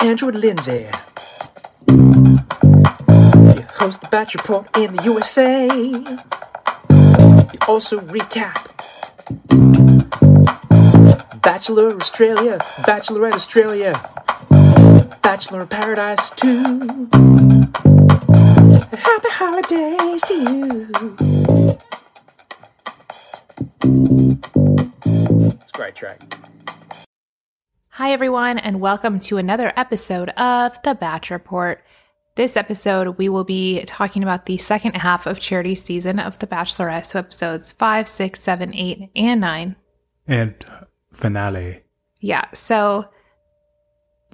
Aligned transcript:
Andrew 0.00 0.32
Lindsay. 0.32 0.88
You 1.86 3.62
host 3.74 4.00
the 4.00 4.08
Batch 4.10 4.34
Report 4.34 4.66
in 4.76 4.96
the 4.96 5.02
USA. 5.04 5.68
You 5.68 7.58
also 7.68 8.00
recap 8.00 8.66
Bachelor 11.40 11.94
Australia, 11.94 12.58
Bachelorette 12.84 13.34
Australia, 13.34 13.92
Bachelor 15.22 15.60
in 15.60 15.68
Paradise 15.68 16.30
2. 16.30 17.08
Happy 18.92 19.28
holidays 19.30 20.22
to 20.22 20.34
you. 20.34 21.45
Track. 25.96 26.22
Hi, 27.88 28.12
everyone, 28.12 28.58
and 28.58 28.80
welcome 28.80 29.18
to 29.20 29.38
another 29.38 29.72
episode 29.74 30.28
of 30.30 30.80
The 30.82 30.94
Batch 30.94 31.30
Report. 31.30 31.82
This 32.34 32.54
episode, 32.58 33.16
we 33.16 33.30
will 33.30 33.44
be 33.44 33.82
talking 33.86 34.22
about 34.22 34.44
the 34.44 34.58
second 34.58 34.94
half 34.96 35.26
of 35.26 35.40
charity 35.40 35.74
season 35.74 36.18
of 36.18 36.38
The 36.38 36.46
Bachelorette, 36.46 37.06
so 37.06 37.20
episodes 37.20 37.72
5, 37.72 38.06
6, 38.06 38.38
7, 38.40 38.74
8, 38.74 39.10
and 39.16 39.40
9. 39.40 39.76
And 40.26 40.64
finale. 41.14 41.82
Yeah, 42.20 42.44
so, 42.52 43.08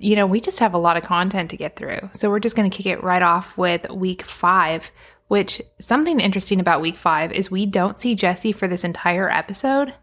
you 0.00 0.16
know, 0.16 0.26
we 0.26 0.40
just 0.40 0.58
have 0.58 0.74
a 0.74 0.78
lot 0.78 0.96
of 0.96 1.04
content 1.04 1.50
to 1.50 1.56
get 1.56 1.76
through. 1.76 2.10
So 2.12 2.28
we're 2.28 2.40
just 2.40 2.56
going 2.56 2.68
to 2.68 2.76
kick 2.76 2.86
it 2.86 3.04
right 3.04 3.22
off 3.22 3.56
with 3.56 3.88
week 3.90 4.22
five, 4.22 4.90
which 5.28 5.62
something 5.80 6.18
interesting 6.18 6.58
about 6.58 6.80
week 6.80 6.96
five 6.96 7.30
is 7.30 7.52
we 7.52 7.66
don't 7.66 8.00
see 8.00 8.16
Jesse 8.16 8.50
for 8.50 8.66
this 8.66 8.82
entire 8.82 9.30
episode. 9.30 9.94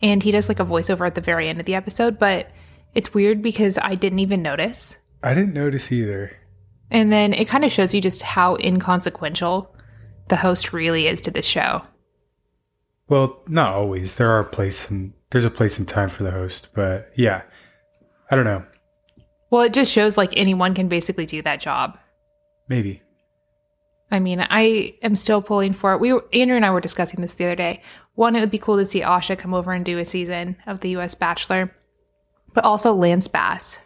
And 0.00 0.22
he 0.22 0.30
does 0.30 0.48
like 0.48 0.60
a 0.60 0.64
voiceover 0.64 1.06
at 1.06 1.14
the 1.14 1.20
very 1.20 1.48
end 1.48 1.60
of 1.60 1.66
the 1.66 1.74
episode, 1.74 2.18
but 2.18 2.50
it's 2.94 3.14
weird 3.14 3.42
because 3.42 3.78
I 3.78 3.94
didn't 3.94 4.20
even 4.20 4.42
notice. 4.42 4.96
I 5.22 5.34
didn't 5.34 5.54
notice 5.54 5.90
either. 5.90 6.36
And 6.90 7.12
then 7.12 7.32
it 7.34 7.48
kind 7.48 7.64
of 7.64 7.72
shows 7.72 7.92
you 7.92 8.00
just 8.00 8.22
how 8.22 8.56
inconsequential 8.56 9.74
the 10.28 10.36
host 10.36 10.72
really 10.72 11.06
is 11.06 11.20
to 11.22 11.30
the 11.30 11.42
show. 11.42 11.82
Well, 13.08 13.42
not 13.48 13.74
always. 13.74 14.16
There 14.16 14.30
are 14.30 14.44
place 14.44 14.90
and 14.90 15.12
there's 15.30 15.44
a 15.44 15.50
place 15.50 15.78
and 15.78 15.88
time 15.88 16.08
for 16.08 16.22
the 16.22 16.30
host, 16.30 16.68
but 16.74 17.10
yeah. 17.16 17.42
I 18.30 18.36
don't 18.36 18.44
know. 18.44 18.64
Well, 19.50 19.62
it 19.62 19.72
just 19.72 19.90
shows 19.90 20.16
like 20.16 20.32
anyone 20.36 20.74
can 20.74 20.88
basically 20.88 21.26
do 21.26 21.42
that 21.42 21.60
job. 21.60 21.98
Maybe. 22.68 23.02
I 24.10 24.20
mean, 24.20 24.40
I 24.40 24.94
am 25.02 25.16
still 25.16 25.42
pulling 25.42 25.72
for 25.72 25.92
it. 25.92 26.00
We 26.00 26.12
were, 26.12 26.24
Andrew 26.32 26.56
and 26.56 26.64
I 26.64 26.70
were 26.70 26.80
discussing 26.80 27.20
this 27.20 27.34
the 27.34 27.44
other 27.44 27.56
day. 27.56 27.82
One, 28.14 28.34
it 28.34 28.40
would 28.40 28.50
be 28.50 28.58
cool 28.58 28.78
to 28.78 28.84
see 28.84 29.00
Osher 29.00 29.38
come 29.38 29.54
over 29.54 29.72
and 29.72 29.84
do 29.84 29.98
a 29.98 30.04
season 30.04 30.56
of 30.66 30.80
the 30.80 30.96
US 30.96 31.14
Bachelor, 31.14 31.72
but 32.54 32.64
also 32.64 32.92
Lance 32.94 33.28
Bass 33.28 33.78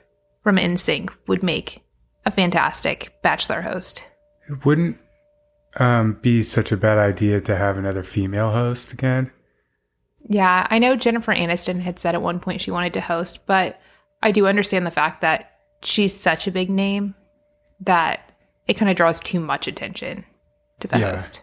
from 0.43 0.57
NSYNC 0.57 1.11
would 1.27 1.43
make 1.43 1.83
a 2.25 2.31
fantastic 2.31 3.13
Bachelor 3.23 3.63
host. 3.63 4.09
It 4.49 4.65
wouldn't 4.65 4.97
um, 5.77 6.19
be 6.23 6.43
such 6.43 6.73
a 6.73 6.77
bad 6.77 6.99
idea 6.99 7.41
to 7.41 7.57
have 7.57 7.77
another 7.77 8.03
female 8.03 8.51
host 8.51 8.93
again. 8.93 9.31
Yeah, 10.29 10.67
I 10.71 10.79
know 10.79 10.97
Jennifer 10.97 11.35
Aniston 11.35 11.81
had 11.81 11.99
said 11.99 12.15
at 12.15 12.23
one 12.23 12.39
point 12.39 12.61
she 12.61 12.71
wanted 12.71 12.95
to 12.95 13.01
host, 13.01 13.45
but 13.47 13.81
I 14.23 14.31
do 14.31 14.47
understand 14.47 14.87
the 14.87 14.93
fact 14.93 15.21
that 15.23 15.59
she's 15.83 16.19
such 16.19 16.47
a 16.47 16.53
big 16.53 16.71
name 16.71 17.15
that 17.81 18.32
it 18.67 18.75
kind 18.75 18.91
of 18.91 18.97
draws 18.97 19.21
too 19.21 19.41
much 19.41 19.67
attention 19.67 20.25
to 20.81 20.89
the 20.89 20.99
Yeah. 20.99 21.13
host. 21.13 21.43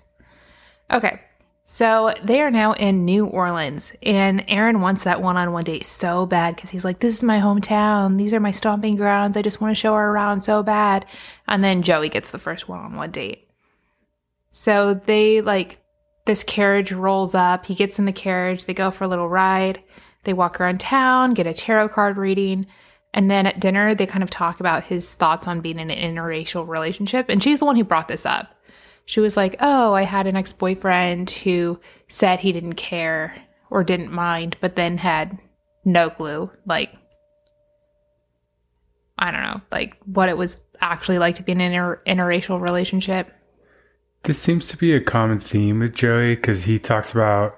Okay. 0.92 1.20
So 1.66 2.16
they 2.24 2.42
are 2.42 2.50
now 2.50 2.74
in 2.74 3.06
New 3.06 3.28
Orleans, 3.28 3.94
and 4.02 4.44
Aaron 4.48 4.82
wants 4.82 5.04
that 5.04 5.22
one 5.22 5.38
on 5.38 5.52
one 5.54 5.64
date 5.66 5.86
so 5.86 6.26
bad 6.26 6.56
because 6.56 6.72
he's 6.72 6.84
like, 6.84 6.98
This 7.00 7.14
is 7.14 7.22
my 7.24 7.40
hometown. 7.40 8.18
These 8.18 8.34
are 8.34 8.40
my 8.40 8.50
stomping 8.52 8.96
grounds. 8.96 9.38
I 9.38 9.44
just 9.44 9.62
want 9.62 9.70
to 9.72 9.80
show 9.80 9.94
her 9.94 10.10
around 10.10 10.42
so 10.42 10.64
bad. 10.64 11.06
And 11.48 11.64
then 11.64 11.84
Joey 11.84 12.10
gets 12.10 12.32
the 12.32 12.40
first 12.40 12.68
one 12.68 12.80
on 12.80 12.96
one 12.96 13.12
date. 13.12 13.48
So 14.52 14.96
they 14.96 15.42
like, 15.42 15.80
this 16.26 16.44
carriage 16.44 16.92
rolls 16.92 17.36
up. 17.36 17.66
He 17.68 17.76
gets 17.76 18.00
in 18.00 18.06
the 18.06 18.12
carriage. 18.12 18.66
They 18.66 18.74
go 18.74 18.90
for 18.92 19.04
a 19.04 19.08
little 19.08 19.30
ride. 19.30 19.82
They 20.24 20.34
walk 20.34 20.60
around 20.60 20.80
town, 20.80 21.34
get 21.34 21.48
a 21.48 21.54
tarot 21.54 21.90
card 21.90 22.18
reading. 22.18 22.66
And 23.14 23.30
then 23.30 23.48
at 23.48 23.60
dinner, 23.60 23.96
they 23.96 24.06
kind 24.06 24.24
of 24.24 24.30
talk 24.30 24.60
about 24.60 24.84
his 24.84 25.16
thoughts 25.16 25.48
on 25.48 25.62
being 25.62 25.80
in 25.80 25.90
an 25.90 26.16
interracial 26.16 26.68
relationship. 26.68 27.28
And 27.30 27.42
she's 27.42 27.60
the 27.60 27.66
one 27.66 27.76
who 27.76 27.84
brought 27.84 28.08
this 28.08 28.26
up. 28.26 28.56
She 29.06 29.20
was 29.20 29.36
like, 29.36 29.56
Oh, 29.60 29.94
I 29.94 30.04
had 30.04 30.28
an 30.28 30.36
ex 30.36 30.54
boyfriend 30.54 31.32
who 31.32 31.80
said 32.08 32.40
he 32.40 32.52
didn't 32.52 32.76
care 32.76 33.36
or 33.72 33.84
didn't 33.84 34.12
mind, 34.12 34.58
but 34.62 34.76
then 34.76 34.98
had 34.98 35.40
no 35.86 36.10
clue, 36.10 36.52
like, 36.66 36.94
I 39.18 39.32
don't 39.32 39.42
know, 39.42 39.62
like 39.72 39.98
what 40.06 40.30
it 40.30 40.38
was 40.38 40.58
actually 40.80 41.20
like 41.20 41.36
to 41.36 41.44
be 41.44 41.52
in 41.52 41.62
an 41.62 41.74
inter- 41.74 42.02
interracial 42.06 42.62
relationship. 42.62 43.34
This 44.24 44.40
seems 44.40 44.68
to 44.68 44.78
be 44.78 44.94
a 44.94 45.02
common 45.02 45.40
theme 45.40 45.80
with 45.80 45.96
Joey 45.96 46.36
because 46.36 46.64
he 46.64 46.80
talks 46.80 47.12
about 47.12 47.58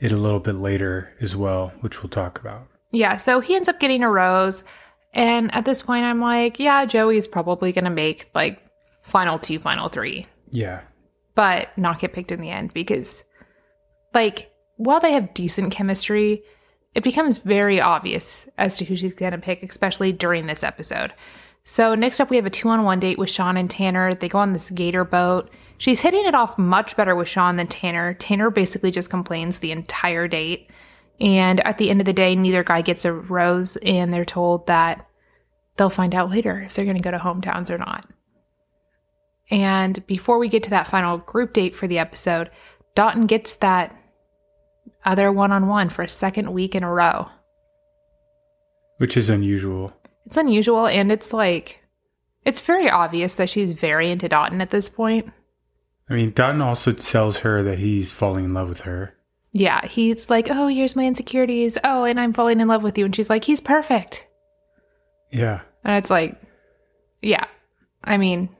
it 0.00 0.12
a 0.12 0.16
little 0.16 0.40
bit 0.40 0.56
later 0.56 1.14
as 1.20 1.36
well, 1.36 1.72
which 1.80 2.02
we'll 2.02 2.10
talk 2.10 2.38
about. 2.38 2.68
Yeah, 2.90 3.16
so 3.18 3.40
he 3.40 3.54
ends 3.56 3.68
up 3.68 3.80
getting 3.80 4.02
a 4.02 4.10
rose. 4.10 4.64
And 5.14 5.52
at 5.54 5.64
this 5.64 5.82
point, 5.82 6.04
I'm 6.04 6.20
like, 6.20 6.58
yeah, 6.58 6.84
Joey's 6.84 7.26
probably 7.26 7.72
going 7.72 7.84
to 7.84 7.90
make 7.90 8.30
like 8.34 8.62
final 9.02 9.38
two, 9.38 9.58
final 9.58 9.88
three, 9.88 10.26
Yeah. 10.50 10.80
but 11.34 11.76
not 11.78 11.98
get 12.00 12.12
picked 12.12 12.30
in 12.32 12.40
the 12.40 12.50
end 12.50 12.72
because, 12.74 13.24
like, 14.14 14.50
while 14.76 15.00
they 15.00 15.12
have 15.12 15.34
decent 15.34 15.72
chemistry, 15.72 16.42
it 16.94 17.02
becomes 17.02 17.38
very 17.38 17.80
obvious 17.80 18.46
as 18.58 18.76
to 18.78 18.84
who 18.84 18.96
she's 18.96 19.12
going 19.14 19.32
to 19.32 19.38
pick, 19.38 19.62
especially 19.62 20.12
during 20.12 20.46
this 20.46 20.62
episode. 20.62 21.12
So, 21.64 21.94
next 21.94 22.20
up, 22.20 22.30
we 22.30 22.36
have 22.36 22.46
a 22.46 22.50
two 22.50 22.68
on 22.68 22.84
one 22.84 23.00
date 23.00 23.18
with 23.18 23.28
Sean 23.28 23.56
and 23.56 23.70
Tanner. 23.70 24.14
They 24.14 24.28
go 24.28 24.38
on 24.38 24.52
this 24.52 24.70
gator 24.70 25.04
boat. 25.04 25.50
She's 25.78 26.00
hitting 26.00 26.24
it 26.26 26.34
off 26.34 26.56
much 26.58 26.96
better 26.96 27.14
with 27.14 27.28
Sean 27.28 27.56
than 27.56 27.66
Tanner. 27.66 28.14
Tanner 28.14 28.50
basically 28.50 28.90
just 28.90 29.10
complains 29.10 29.58
the 29.58 29.72
entire 29.72 30.28
date. 30.28 30.70
And 31.20 31.60
at 31.60 31.78
the 31.78 31.90
end 31.90 32.00
of 32.00 32.06
the 32.06 32.12
day, 32.12 32.36
neither 32.36 32.62
guy 32.62 32.82
gets 32.82 33.04
a 33.04 33.12
rose, 33.12 33.76
and 33.78 34.12
they're 34.12 34.24
told 34.24 34.66
that 34.68 35.06
they'll 35.76 35.90
find 35.90 36.14
out 36.14 36.30
later 36.30 36.60
if 36.60 36.74
they're 36.74 36.84
going 36.84 36.96
to 36.96 37.02
go 37.02 37.10
to 37.10 37.18
hometowns 37.18 37.70
or 37.70 37.78
not. 37.78 38.08
And 39.50 40.06
before 40.06 40.38
we 40.38 40.48
get 40.48 40.62
to 40.64 40.70
that 40.70 40.88
final 40.88 41.18
group 41.18 41.54
date 41.54 41.74
for 41.74 41.86
the 41.86 41.98
episode, 41.98 42.50
Dotun 42.94 43.26
gets 43.26 43.56
that 43.56 43.96
other 45.04 45.32
one 45.32 45.52
on 45.52 45.68
one 45.68 45.88
for 45.88 46.02
a 46.02 46.08
second 46.08 46.52
week 46.52 46.74
in 46.74 46.82
a 46.82 46.92
row. 46.92 47.28
Which 48.98 49.16
is 49.16 49.30
unusual. 49.30 49.92
It's 50.26 50.36
unusual, 50.36 50.86
and 50.86 51.10
it's 51.10 51.32
like, 51.32 51.80
it's 52.44 52.60
very 52.60 52.90
obvious 52.90 53.36
that 53.36 53.48
she's 53.48 53.72
very 53.72 54.10
into 54.10 54.28
Dotun 54.28 54.60
at 54.60 54.70
this 54.70 54.88
point. 54.88 55.32
I 56.10 56.14
mean, 56.14 56.32
Dotun 56.32 56.60
also 56.62 56.92
tells 56.92 57.38
her 57.38 57.62
that 57.62 57.78
he's 57.78 58.12
falling 58.12 58.46
in 58.46 58.54
love 58.54 58.68
with 58.68 58.82
her. 58.82 59.14
Yeah, 59.52 59.86
he's 59.86 60.28
like, 60.28 60.48
oh, 60.50 60.68
here's 60.68 60.96
my 60.96 61.06
insecurities. 61.06 61.78
Oh, 61.82 62.04
and 62.04 62.20
I'm 62.20 62.32
falling 62.32 62.60
in 62.60 62.68
love 62.68 62.82
with 62.82 62.98
you. 62.98 63.04
And 63.04 63.16
she's 63.16 63.30
like, 63.30 63.44
he's 63.44 63.60
perfect. 63.60 64.26
Yeah. 65.30 65.60
And 65.84 65.96
it's 65.96 66.10
like, 66.10 66.40
yeah. 67.22 67.44
I 68.04 68.16
mean, 68.18 68.50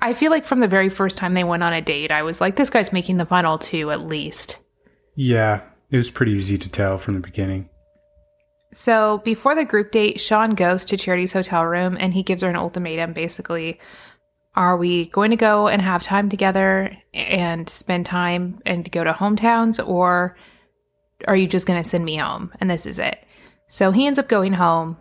I 0.00 0.12
feel 0.12 0.30
like 0.30 0.44
from 0.44 0.60
the 0.60 0.68
very 0.68 0.88
first 0.88 1.16
time 1.16 1.34
they 1.34 1.44
went 1.44 1.62
on 1.62 1.72
a 1.72 1.82
date, 1.82 2.10
I 2.10 2.22
was 2.22 2.40
like, 2.40 2.56
this 2.56 2.70
guy's 2.70 2.92
making 2.92 3.16
the 3.16 3.26
final 3.26 3.58
two 3.58 3.90
at 3.90 4.06
least. 4.06 4.58
Yeah. 5.16 5.62
It 5.90 5.96
was 5.96 6.10
pretty 6.10 6.32
easy 6.32 6.58
to 6.58 6.68
tell 6.68 6.98
from 6.98 7.14
the 7.14 7.20
beginning. 7.20 7.68
So 8.72 9.18
before 9.18 9.54
the 9.54 9.64
group 9.64 9.92
date, 9.92 10.20
Sean 10.20 10.54
goes 10.54 10.84
to 10.86 10.96
Charity's 10.96 11.32
hotel 11.32 11.64
room 11.64 11.96
and 11.98 12.12
he 12.12 12.24
gives 12.24 12.42
her 12.42 12.50
an 12.50 12.56
ultimatum 12.56 13.12
basically. 13.12 13.78
Are 14.56 14.76
we 14.76 15.06
going 15.06 15.30
to 15.30 15.36
go 15.36 15.66
and 15.66 15.82
have 15.82 16.02
time 16.02 16.28
together 16.28 16.96
and 17.12 17.68
spend 17.68 18.06
time 18.06 18.60
and 18.64 18.90
go 18.90 19.02
to 19.02 19.12
hometowns, 19.12 19.84
or 19.84 20.36
are 21.26 21.36
you 21.36 21.48
just 21.48 21.66
going 21.66 21.82
to 21.82 21.88
send 21.88 22.04
me 22.04 22.16
home? 22.16 22.52
And 22.60 22.70
this 22.70 22.86
is 22.86 22.98
it. 22.98 23.24
So 23.68 23.90
he 23.90 24.06
ends 24.06 24.18
up 24.18 24.28
going 24.28 24.52
home. 24.52 24.96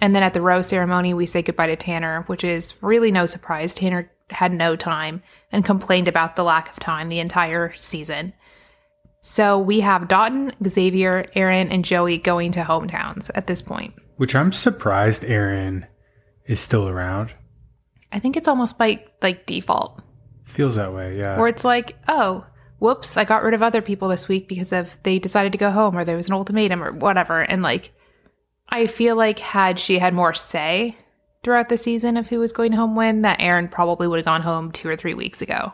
And 0.00 0.14
then 0.14 0.22
at 0.22 0.34
the 0.34 0.42
rose 0.42 0.66
ceremony, 0.66 1.14
we 1.14 1.24
say 1.24 1.42
goodbye 1.42 1.68
to 1.68 1.76
Tanner, 1.76 2.22
which 2.26 2.44
is 2.44 2.74
really 2.82 3.10
no 3.10 3.26
surprise. 3.26 3.74
Tanner 3.74 4.10
had 4.30 4.52
no 4.52 4.76
time 4.76 5.22
and 5.52 5.64
complained 5.64 6.08
about 6.08 6.36
the 6.36 6.44
lack 6.44 6.68
of 6.70 6.80
time 6.80 7.08
the 7.08 7.20
entire 7.20 7.72
season. 7.74 8.32
So 9.22 9.58
we 9.58 9.80
have 9.80 10.08
Dotun, 10.08 10.52
Xavier, 10.68 11.26
Aaron, 11.34 11.70
and 11.70 11.84
Joey 11.84 12.18
going 12.18 12.52
to 12.52 12.60
hometowns 12.60 13.30
at 13.34 13.46
this 13.46 13.62
point. 13.62 13.94
Which 14.16 14.34
I'm 14.34 14.52
surprised 14.52 15.24
Aaron 15.24 15.86
is 16.46 16.60
still 16.60 16.88
around. 16.88 17.32
I 18.12 18.18
think 18.18 18.36
it's 18.36 18.48
almost 18.48 18.78
by 18.78 19.04
like 19.22 19.46
default, 19.46 20.02
Feels 20.44 20.76
that 20.76 20.94
way, 20.94 21.18
yeah. 21.18 21.38
where 21.38 21.48
it's 21.48 21.64
like, 21.64 21.96
oh, 22.08 22.46
whoops, 22.78 23.16
I 23.16 23.24
got 23.24 23.42
rid 23.42 23.54
of 23.54 23.62
other 23.62 23.82
people 23.82 24.08
this 24.08 24.28
week 24.28 24.48
because 24.48 24.72
of 24.72 24.96
they 25.02 25.18
decided 25.18 25.52
to 25.52 25.58
go 25.58 25.70
home 25.70 25.96
or 25.98 26.04
there 26.04 26.16
was 26.16 26.28
an 26.28 26.34
ultimatum 26.34 26.82
or 26.82 26.92
whatever. 26.92 27.40
And 27.40 27.62
like, 27.62 27.92
I 28.68 28.86
feel 28.86 29.16
like 29.16 29.38
had 29.38 29.78
she 29.78 29.98
had 29.98 30.14
more 30.14 30.34
say 30.34 30.96
throughout 31.42 31.68
the 31.68 31.78
season 31.78 32.16
of 32.16 32.28
who 32.28 32.38
was 32.38 32.52
going 32.52 32.72
home 32.72 32.96
when, 32.96 33.22
that 33.22 33.40
Aaron 33.40 33.68
probably 33.68 34.08
would 34.08 34.18
have 34.18 34.24
gone 34.24 34.42
home 34.42 34.72
two 34.72 34.88
or 34.88 34.96
three 34.96 35.14
weeks 35.14 35.42
ago. 35.42 35.72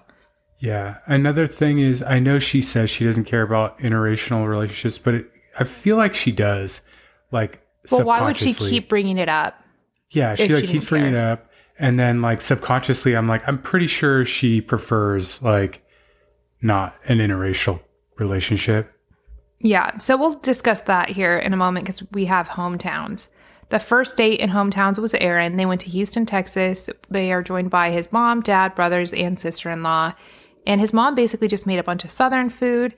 Yeah. 0.58 0.99
Another 1.06 1.46
thing 1.46 1.79
is, 1.79 2.02
I 2.02 2.19
know 2.19 2.38
she 2.38 2.62
says 2.62 2.88
she 2.88 3.05
doesn't 3.05 3.25
care 3.25 3.43
about 3.43 3.79
interracial 3.79 4.46
relationships, 4.46 4.99
but 4.99 5.14
it, 5.14 5.31
I 5.58 5.64
feel 5.64 5.96
like 5.96 6.14
she 6.14 6.32
does. 6.32 6.82
Like, 7.31 7.61
Well, 7.90 8.05
why 8.05 8.23
would 8.23 8.37
she 8.37 8.55
keep 8.55 8.88
bringing 8.88 9.19
it 9.19 9.29
up? 9.29 9.58
Yeah, 10.11 10.34
she 10.34 10.49
like 10.49 10.67
keeps 10.67 10.88
bringing 10.88 11.14
it 11.14 11.19
up, 11.19 11.50
and 11.78 11.98
then 11.98 12.22
like 12.22 12.40
subconsciously, 12.40 13.16
I'm 13.16 13.28
like, 13.28 13.46
I'm 13.46 13.60
pretty 13.60 13.86
sure 13.86 14.24
she 14.24 14.60
prefers 14.60 15.42
like 15.42 15.84
not 16.60 16.94
an 17.06 17.19
interracial 17.19 17.80
relationship. 18.19 18.92
Yeah, 19.58 19.96
so 19.98 20.16
we'll 20.16 20.38
discuss 20.40 20.82
that 20.82 21.08
here 21.08 21.36
in 21.36 21.52
a 21.52 21.56
moment 21.56 21.86
because 21.86 22.02
we 22.12 22.24
have 22.24 22.48
hometowns. 22.48 23.28
The 23.69 23.78
first 23.78 24.16
date 24.16 24.40
in 24.40 24.50
hometowns 24.50 24.98
was 24.98 25.14
Aaron. 25.14 25.56
They 25.56 25.66
went 25.66 25.80
to 25.82 25.90
Houston, 25.90 26.26
Texas. 26.26 26.90
They 27.08 27.32
are 27.32 27.42
joined 27.42 27.70
by 27.70 27.90
his 27.90 28.12
mom, 28.12 28.42
dad, 28.42 28.74
brothers, 28.74 29.14
and 29.14 29.38
sister 29.38 29.70
in 29.70 29.82
law. 29.82 30.12
And 30.66 30.80
his 30.80 30.92
mom 30.92 31.14
basically 31.14 31.48
just 31.48 31.66
made 31.66 31.78
a 31.78 31.84
bunch 31.84 32.04
of 32.04 32.10
Southern 32.10 32.50
food. 32.50 32.94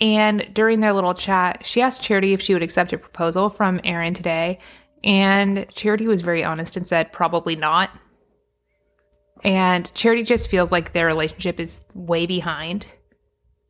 And 0.00 0.48
during 0.52 0.80
their 0.80 0.92
little 0.92 1.14
chat, 1.14 1.66
she 1.66 1.82
asked 1.82 2.02
Charity 2.02 2.32
if 2.32 2.40
she 2.40 2.54
would 2.54 2.62
accept 2.62 2.92
a 2.92 2.98
proposal 2.98 3.50
from 3.50 3.80
Aaron 3.84 4.14
today. 4.14 4.60
And 5.02 5.66
Charity 5.74 6.08
was 6.08 6.22
very 6.22 6.42
honest 6.42 6.76
and 6.76 6.86
said, 6.86 7.12
probably 7.12 7.54
not. 7.54 7.90
And 9.42 9.92
Charity 9.94 10.22
just 10.22 10.48
feels 10.50 10.70
like 10.72 10.92
their 10.92 11.06
relationship 11.06 11.58
is 11.60 11.80
way 11.94 12.26
behind. 12.26 12.86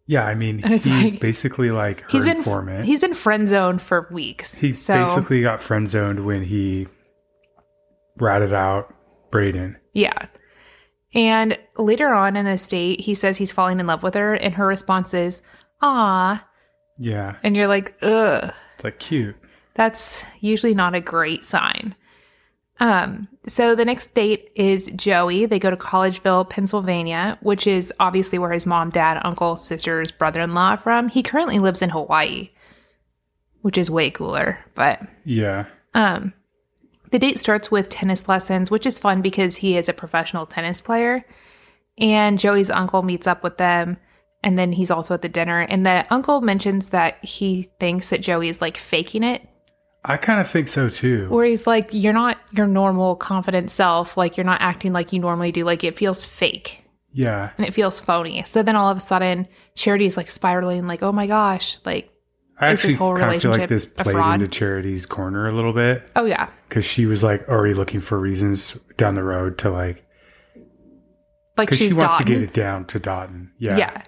Yeah, 0.06 0.24
I 0.24 0.34
mean, 0.34 0.58
he's 0.66 0.86
like- 0.86 1.20
basically 1.20 1.70
like 1.70 2.02
her 2.02 2.08
He's 2.10 2.24
been 2.24 2.36
informant. 2.36 2.84
he's 2.84 3.00
been 3.00 3.14
friend 3.14 3.48
zoned 3.48 3.80
for 3.82 4.06
weeks. 4.12 4.54
he 4.54 4.74
so 4.74 5.04
basically 5.04 5.40
got 5.42 5.62
friend 5.62 5.88
zoned 5.88 6.24
when 6.26 6.42
he 6.44 6.86
ratted 8.18 8.52
out 8.52 8.94
Brayden. 9.30 9.76
Yeah. 9.92 10.26
And 11.14 11.58
later 11.78 12.08
on 12.08 12.36
in 12.36 12.44
this 12.44 12.66
date, 12.66 13.00
he 13.00 13.14
says 13.14 13.36
he's 13.36 13.52
falling 13.52 13.78
in 13.80 13.86
love 13.86 14.02
with 14.02 14.14
her, 14.14 14.34
and 14.34 14.54
her 14.54 14.66
response 14.66 15.14
is, 15.14 15.42
"Ah," 15.80 16.44
Yeah, 16.98 17.36
and 17.44 17.54
you're 17.56 17.68
like, 17.68 17.94
"Ugh." 18.02 18.52
it's 18.74 18.84
like 18.84 18.98
cute. 18.98 19.36
That's 19.74 20.22
usually 20.40 20.74
not 20.74 20.94
a 20.94 21.00
great 21.00 21.44
sign. 21.44 21.94
Um, 22.84 23.28
so 23.46 23.74
the 23.74 23.86
next 23.86 24.12
date 24.12 24.50
is 24.54 24.90
Joey. 24.94 25.46
They 25.46 25.58
go 25.58 25.70
to 25.70 25.76
Collegeville, 25.76 26.50
Pennsylvania, 26.50 27.38
which 27.40 27.66
is 27.66 27.90
obviously 27.98 28.38
where 28.38 28.52
his 28.52 28.66
mom, 28.66 28.90
dad, 28.90 29.22
uncle, 29.24 29.56
sisters, 29.56 30.10
brother-in-law 30.10 30.72
are 30.72 30.76
from. 30.76 31.08
He 31.08 31.22
currently 31.22 31.58
lives 31.58 31.80
in 31.80 31.88
Hawaii, 31.88 32.50
which 33.62 33.78
is 33.78 33.90
way 33.90 34.10
cooler, 34.10 34.58
but 34.74 35.00
Yeah, 35.24 35.64
um, 35.94 36.34
the 37.10 37.18
date 37.18 37.38
starts 37.38 37.70
with 37.70 37.88
tennis 37.88 38.28
lessons, 38.28 38.70
which 38.70 38.84
is 38.84 38.98
fun 38.98 39.22
because 39.22 39.56
he 39.56 39.78
is 39.78 39.88
a 39.88 39.94
professional 39.94 40.44
tennis 40.44 40.82
player. 40.82 41.24
And 41.96 42.38
Joey's 42.38 42.68
uncle 42.68 43.02
meets 43.02 43.26
up 43.26 43.42
with 43.42 43.56
them, 43.56 43.96
and 44.42 44.58
then 44.58 44.72
he's 44.72 44.90
also 44.90 45.14
at 45.14 45.22
the 45.22 45.28
dinner. 45.30 45.60
And 45.60 45.86
the 45.86 46.04
uncle 46.10 46.42
mentions 46.42 46.90
that 46.90 47.24
he 47.24 47.70
thinks 47.80 48.10
that 48.10 48.20
Joey 48.20 48.50
is 48.50 48.60
like 48.60 48.76
faking 48.76 49.22
it, 49.22 49.48
I 50.04 50.16
kind 50.18 50.40
of 50.40 50.50
think 50.50 50.68
so 50.68 50.88
too. 50.88 51.28
where 51.28 51.46
he's 51.46 51.66
like, 51.66 51.88
You're 51.92 52.12
not 52.12 52.38
your 52.52 52.66
normal 52.66 53.16
confident 53.16 53.70
self. 53.70 54.16
Like, 54.16 54.36
you're 54.36 54.44
not 54.44 54.60
acting 54.60 54.92
like 54.92 55.12
you 55.12 55.20
normally 55.20 55.52
do. 55.52 55.64
Like, 55.64 55.82
it 55.84 55.96
feels 55.96 56.24
fake 56.24 56.84
yeah, 57.14 57.50
and 57.56 57.64
it 57.64 57.72
feels 57.72 58.00
phony. 58.00 58.42
So 58.44 58.64
then 58.64 58.74
all 58.74 58.90
of 58.90 58.96
a 58.96 59.00
sudden, 59.00 59.46
Charity's 59.76 60.16
like 60.16 60.28
spiraling, 60.30 60.88
like, 60.88 61.02
Oh 61.02 61.12
my 61.12 61.28
gosh. 61.28 61.78
Like, 61.84 62.10
I 62.58 62.72
Is 62.72 62.82
this 62.82 62.96
whole 62.96 63.16
kind 63.16 63.34
of 63.34 63.40
feel 63.40 63.52
like 63.52 63.70
relationship 63.70 63.94
this 63.96 64.12
played 64.12 64.34
into 64.34 64.48
Charity's 64.48 65.06
corner 65.06 65.48
a 65.48 65.52
little 65.52 65.72
bit. 65.72 66.10
oh 66.16 66.24
yeah. 66.24 66.50
because 66.68 66.84
she 66.84 67.06
was 67.06 67.22
like 67.22 67.48
already 67.48 67.74
looking 67.74 68.00
for 68.00 68.18
reasons 68.18 68.76
down 68.96 69.14
the 69.14 69.22
road 69.22 69.58
to 69.58 69.70
like 69.70 70.04
Like, 71.56 71.70
she 71.70 71.76
she's 71.76 71.96
wants 71.96 72.18
to 72.18 72.24
get 72.24 72.42
it 72.42 72.52
down 72.52 72.84
to 72.86 73.00
Dotun. 73.00 73.50
Yeah, 73.58 73.76
Yeah. 73.76 74.02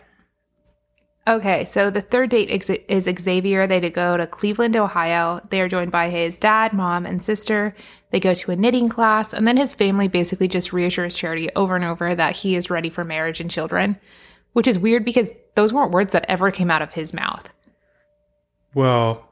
Okay, 1.28 1.64
so 1.64 1.90
the 1.90 2.02
third 2.02 2.31
date 2.31 2.50
ex- 2.52 2.70
is 2.70 3.11
Xavier. 3.19 3.67
They 3.67 3.81
to 3.81 3.90
go 3.90 4.17
to 4.17 4.28
Cleveland, 4.28 4.76
Ohio. 4.76 5.40
They 5.50 5.61
are 5.61 5.69
joined 5.69 5.90
by 5.90 6.08
his 6.08 6.37
dad, 6.37 6.73
mom, 6.73 7.05
and 7.05 7.20
sister. 7.20 7.75
They 8.11 8.20
go 8.20 8.32
to 8.32 8.52
a 8.52 8.56
knitting 8.56 8.88
class, 8.88 9.32
and 9.34 9.46
then 9.46 9.56
his 9.56 9.75
family 9.75 10.06
basically 10.06 10.46
just 10.46 10.73
reassures 10.73 11.17
Charity 11.17 11.50
over 11.56 11.75
and 11.75 11.84
over 11.84 12.14
that 12.14 12.37
he 12.37 12.55
is 12.55 12.70
ready 12.70 12.88
for 12.90 13.02
marriage 13.02 13.40
and 13.40 13.50
children, 13.50 13.99
which 14.52 14.69
is 14.69 14.78
weird 14.78 15.05
because 15.05 15.31
those 15.56 15.73
weren't 15.73 15.90
words 15.90 16.12
that 16.12 16.26
ever 16.28 16.52
came 16.52 16.70
out 16.70 16.82
of 16.82 16.93
his 16.93 17.12
mouth. 17.12 17.49
Well, 18.72 19.29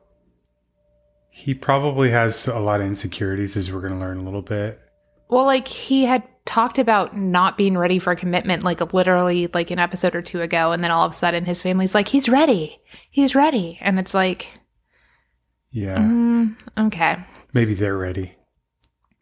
he 1.31 1.55
probably 1.55 2.11
has 2.11 2.49
a 2.49 2.58
lot 2.58 2.81
of 2.81 2.88
insecurities, 2.88 3.56
as 3.56 3.70
we're 3.70 3.81
going 3.81 3.93
to 3.93 4.00
learn 4.00 4.19
a 4.19 4.25
little 4.25 4.43
bit. 4.43 4.81
Well, 5.29 5.44
like 5.44 5.69
he 5.69 6.05
had 6.05 6.25
talked 6.46 6.79
about 6.79 7.17
not 7.17 7.56
being 7.56 7.76
ready 7.79 7.99
for 7.99 8.12
a 8.12 8.17
commitment, 8.17 8.62
like 8.64 8.93
literally 8.93 9.49
like 9.55 9.70
an 9.70 9.79
episode 9.79 10.14
or 10.14 10.23
two 10.23 10.43
ago, 10.43 10.73
and 10.73 10.85
then 10.85 10.91
all 10.91 11.06
of 11.06 11.12
a 11.12 11.14
sudden 11.14 11.44
his 11.44 11.62
family's 11.62 11.94
like, 11.94 12.08
"He's 12.08 12.29
ready, 12.29 12.81
he's 13.11 13.35
ready," 13.35 13.79
and 13.81 13.99
it's 13.99 14.12
like, 14.14 14.49
Yeah, 15.70 15.96
mm, 15.96 16.55
okay. 16.79 17.17
maybe 17.52 17.75
they're 17.75 17.96
ready. 17.96 18.35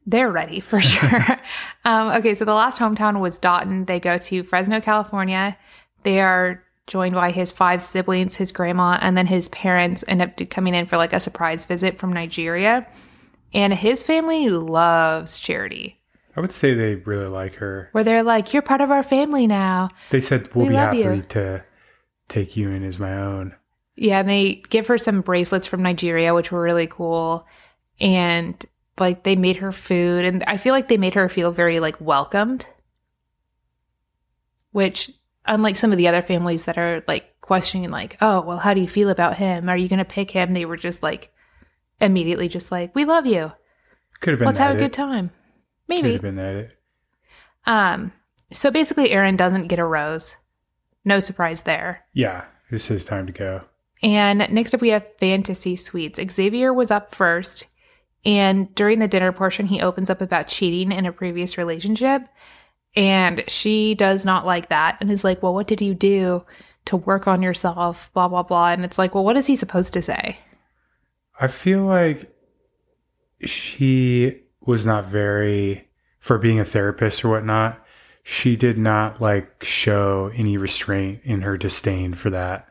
They're 0.05 0.31
ready 0.33 0.59
for 0.59 0.81
sure. 0.93 1.39
um, 1.85 2.09
okay, 2.19 2.35
so 2.35 2.45
the 2.45 2.55
last 2.55 2.79
hometown 2.81 3.21
was 3.21 3.39
Dotun. 3.39 3.87
They 3.87 4.01
go 4.01 4.19
to 4.19 4.43
Fresno, 4.43 4.81
California. 4.81 5.57
They 6.03 6.21
are 6.21 6.63
joined 6.89 7.15
by 7.15 7.31
his 7.31 7.53
five 7.53 7.81
siblings, 7.81 8.35
his 8.35 8.51
grandma, 8.51 8.99
and 9.01 9.17
then 9.17 9.27
his 9.27 9.49
parents 9.51 10.03
end 10.09 10.21
up 10.21 10.37
coming 10.51 10.75
in 10.75 10.87
for 10.87 10.97
like 10.97 11.13
a 11.13 11.21
surprise 11.21 11.65
visit 11.67 11.99
from 12.01 12.13
Nigeria. 12.13 12.85
And 13.55 13.73
his 13.73 14.03
family 14.03 14.49
loves 14.49 15.39
Charity, 15.39 16.01
I 16.37 16.41
would 16.41 16.53
say 16.53 16.75
they 16.75 16.95
really 16.95 17.27
like 17.29 17.57
her. 17.57 17.89
where 17.93 18.05
they're 18.05 18.23
like, 18.23 18.53
You're 18.53 18.63
part 18.63 18.81
of 18.81 18.91
our 18.91 19.03
family 19.03 19.47
now. 19.47 19.89
They 20.11 20.21
said 20.21 20.55
we'll 20.55 20.67
We 20.67 20.71
be 20.71 20.77
happy 20.77 20.99
you. 20.99 21.23
to 21.31 21.63
take 22.29 22.57
you 22.57 22.71
in 22.71 22.85
as 22.85 22.99
my 22.99 23.17
own. 23.17 23.55
Yeah, 23.97 24.21
and 24.21 24.29
they 24.29 24.63
give 24.71 24.87
her 24.87 24.97
some 24.97 25.21
bracelets 25.21 25.67
from 25.67 25.83
Nigeria, 25.83 26.35
which 26.35 26.51
were 26.51 26.63
really 26.63 26.87
cool. 26.87 27.47
And 28.01 28.65
like 28.99 29.23
they 29.23 29.37
made 29.37 29.57
her 29.57 29.73
food, 29.73 30.25
and 30.25 30.43
I 30.45 30.57
feel 30.57 30.73
like 30.73 30.89
they 30.89 30.97
made 30.97 31.15
her 31.15 31.29
feel 31.29 31.53
very 31.53 31.79
like 31.81 32.01
welcomed. 32.01 32.67
Which, 34.71 35.11
unlike 35.45 35.77
some 35.77 35.93
of 35.93 35.99
the 35.99 36.09
other 36.09 36.23
families 36.23 36.65
that 36.65 36.79
are 36.79 37.05
like 37.07 37.39
questioning, 37.43 37.91
like, 37.91 38.17
oh, 38.23 38.41
well, 38.41 38.57
how 38.59 38.73
do 38.73 38.81
you 38.81 38.89
feel 38.89 39.11
about 39.11 39.37
him? 39.37 39.69
Are 39.69 39.77
you 39.77 39.89
going 39.89 39.99
to 39.99 40.05
pick 40.05 40.31
him? 40.31 40.55
They 40.55 40.65
were 40.65 40.79
just 40.79 41.03
like 41.03 41.31
immediately 42.01 42.49
just 42.49 42.73
like, 42.73 42.95
we 42.95 43.05
love 43.05 43.27
you. 43.27 43.53
Could 44.21 44.31
have 44.33 44.39
been. 44.39 44.47
Let's 44.47 44.59
have 44.59 44.75
a 44.75 44.79
good 44.79 44.93
time. 44.95 45.31
Could 45.89 45.97
Maybe. 46.03 46.13
have 46.13 46.23
been 46.23 46.39
edit. 46.39 46.79
Um. 47.67 48.13
So 48.53 48.71
basically, 48.71 49.11
Aaron 49.13 49.37
doesn't 49.37 49.69
get 49.69 49.79
a 49.79 49.85
rose. 49.85 50.37
No 51.05 51.21
surprise 51.21 51.63
there. 51.63 52.05
Yeah, 52.13 52.45
it's 52.71 52.87
his 52.87 53.05
time 53.05 53.27
to 53.27 53.33
go. 53.33 53.63
And 54.03 54.47
next 54.51 54.75
up, 54.75 54.81
we 54.81 54.91
have 54.91 55.07
fantasy 55.19 55.77
suites. 55.77 56.21
Xavier 56.31 56.73
was 56.73 56.91
up 56.91 57.15
first. 57.15 57.67
And 58.25 58.73
during 58.75 58.99
the 58.99 59.09
dinner 59.09 59.33
portion, 59.33 59.67
he 59.67 59.81
opens 59.81 60.11
up 60.11 60.21
about 60.21 60.49
cheating 60.49 60.93
in 60.93 61.07
a 61.07 61.13
previous 61.13 61.57
relationship. 61.59 62.23
And 62.95 63.43
she 63.49 63.95
does 63.95 64.25
not 64.25 64.45
like 64.47 64.69
that 64.69 64.99
and 65.01 65.11
is 65.11 65.25
like, 65.25 65.43
Well, 65.43 65.55
what 65.55 65.67
did 65.67 65.81
you 65.81 65.95
do 65.95 66.45
to 66.85 66.97
work 66.97 67.27
on 67.27 67.43
yourself? 67.43 68.11
Blah, 68.13 68.29
blah, 68.29 68.43
blah. 68.43 68.73
And 68.73 68.85
it's 68.85 68.99
like, 68.99 69.15
Well, 69.15 69.25
what 69.25 69.37
is 69.37 69.47
he 69.47 69.57
supposed 69.57 69.93
to 69.95 70.03
say? 70.03 70.39
I 71.41 71.49
feel 71.49 71.85
like 71.85 72.31
she 73.41 74.42
was 74.67 74.87
not 74.87 75.07
very 75.07 75.89
for 76.19 76.39
being 76.39 76.61
a 76.61 76.65
therapist 76.65 77.25
or 77.25 77.31
whatnot. 77.31 77.79
She 78.23 78.55
did 78.57 78.79
not 78.79 79.21
like 79.21 79.65
show 79.65 80.31
any 80.35 80.57
restraint 80.57 81.21
in 81.25 81.43
her 81.43 81.57
disdain 81.57 82.15
for 82.15 82.31
that. 82.31 82.69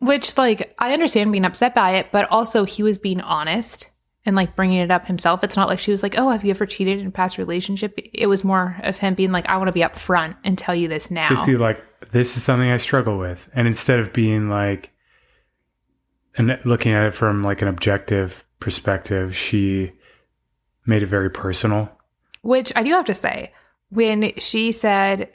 Which, 0.00 0.38
like, 0.38 0.74
I 0.78 0.92
understand 0.92 1.32
being 1.32 1.44
upset 1.44 1.74
by 1.74 1.96
it, 1.96 2.12
but 2.12 2.30
also 2.30 2.64
he 2.64 2.82
was 2.82 2.98
being 2.98 3.20
honest 3.20 3.88
and 4.24 4.36
like 4.36 4.54
bringing 4.54 4.78
it 4.78 4.90
up 4.90 5.06
himself. 5.06 5.42
It's 5.42 5.56
not 5.56 5.68
like 5.68 5.80
she 5.80 5.90
was 5.90 6.02
like, 6.02 6.18
"Oh, 6.18 6.30
have 6.30 6.44
you 6.44 6.50
ever 6.50 6.66
cheated 6.66 6.98
in 6.98 7.06
a 7.06 7.10
past 7.10 7.38
relationship?" 7.38 7.98
It 8.12 8.26
was 8.26 8.44
more 8.44 8.76
of 8.82 8.98
him 8.98 9.14
being 9.14 9.32
like, 9.32 9.48
"I 9.48 9.56
want 9.56 9.68
to 9.68 9.72
be 9.72 9.80
upfront 9.80 10.36
and 10.44 10.56
tell 10.56 10.74
you 10.74 10.86
this 10.86 11.10
now." 11.10 11.34
See, 11.46 11.56
like 11.56 11.82
this 12.10 12.36
is 12.36 12.42
something 12.42 12.70
I 12.70 12.76
struggle 12.76 13.18
with, 13.18 13.48
and 13.54 13.66
instead 13.66 14.00
of 14.00 14.12
being 14.12 14.50
like 14.50 14.90
and 16.36 16.58
looking 16.64 16.92
at 16.92 17.06
it 17.06 17.14
from 17.14 17.42
like 17.42 17.62
an 17.62 17.68
objective 17.68 18.44
perspective, 18.60 19.34
she 19.34 19.92
made 20.88 21.02
it 21.02 21.06
very 21.06 21.30
personal. 21.30 21.90
Which 22.42 22.72
I 22.74 22.82
do 22.82 22.90
have 22.92 23.04
to 23.04 23.14
say, 23.14 23.52
when 23.90 24.32
she 24.38 24.72
said, 24.72 25.30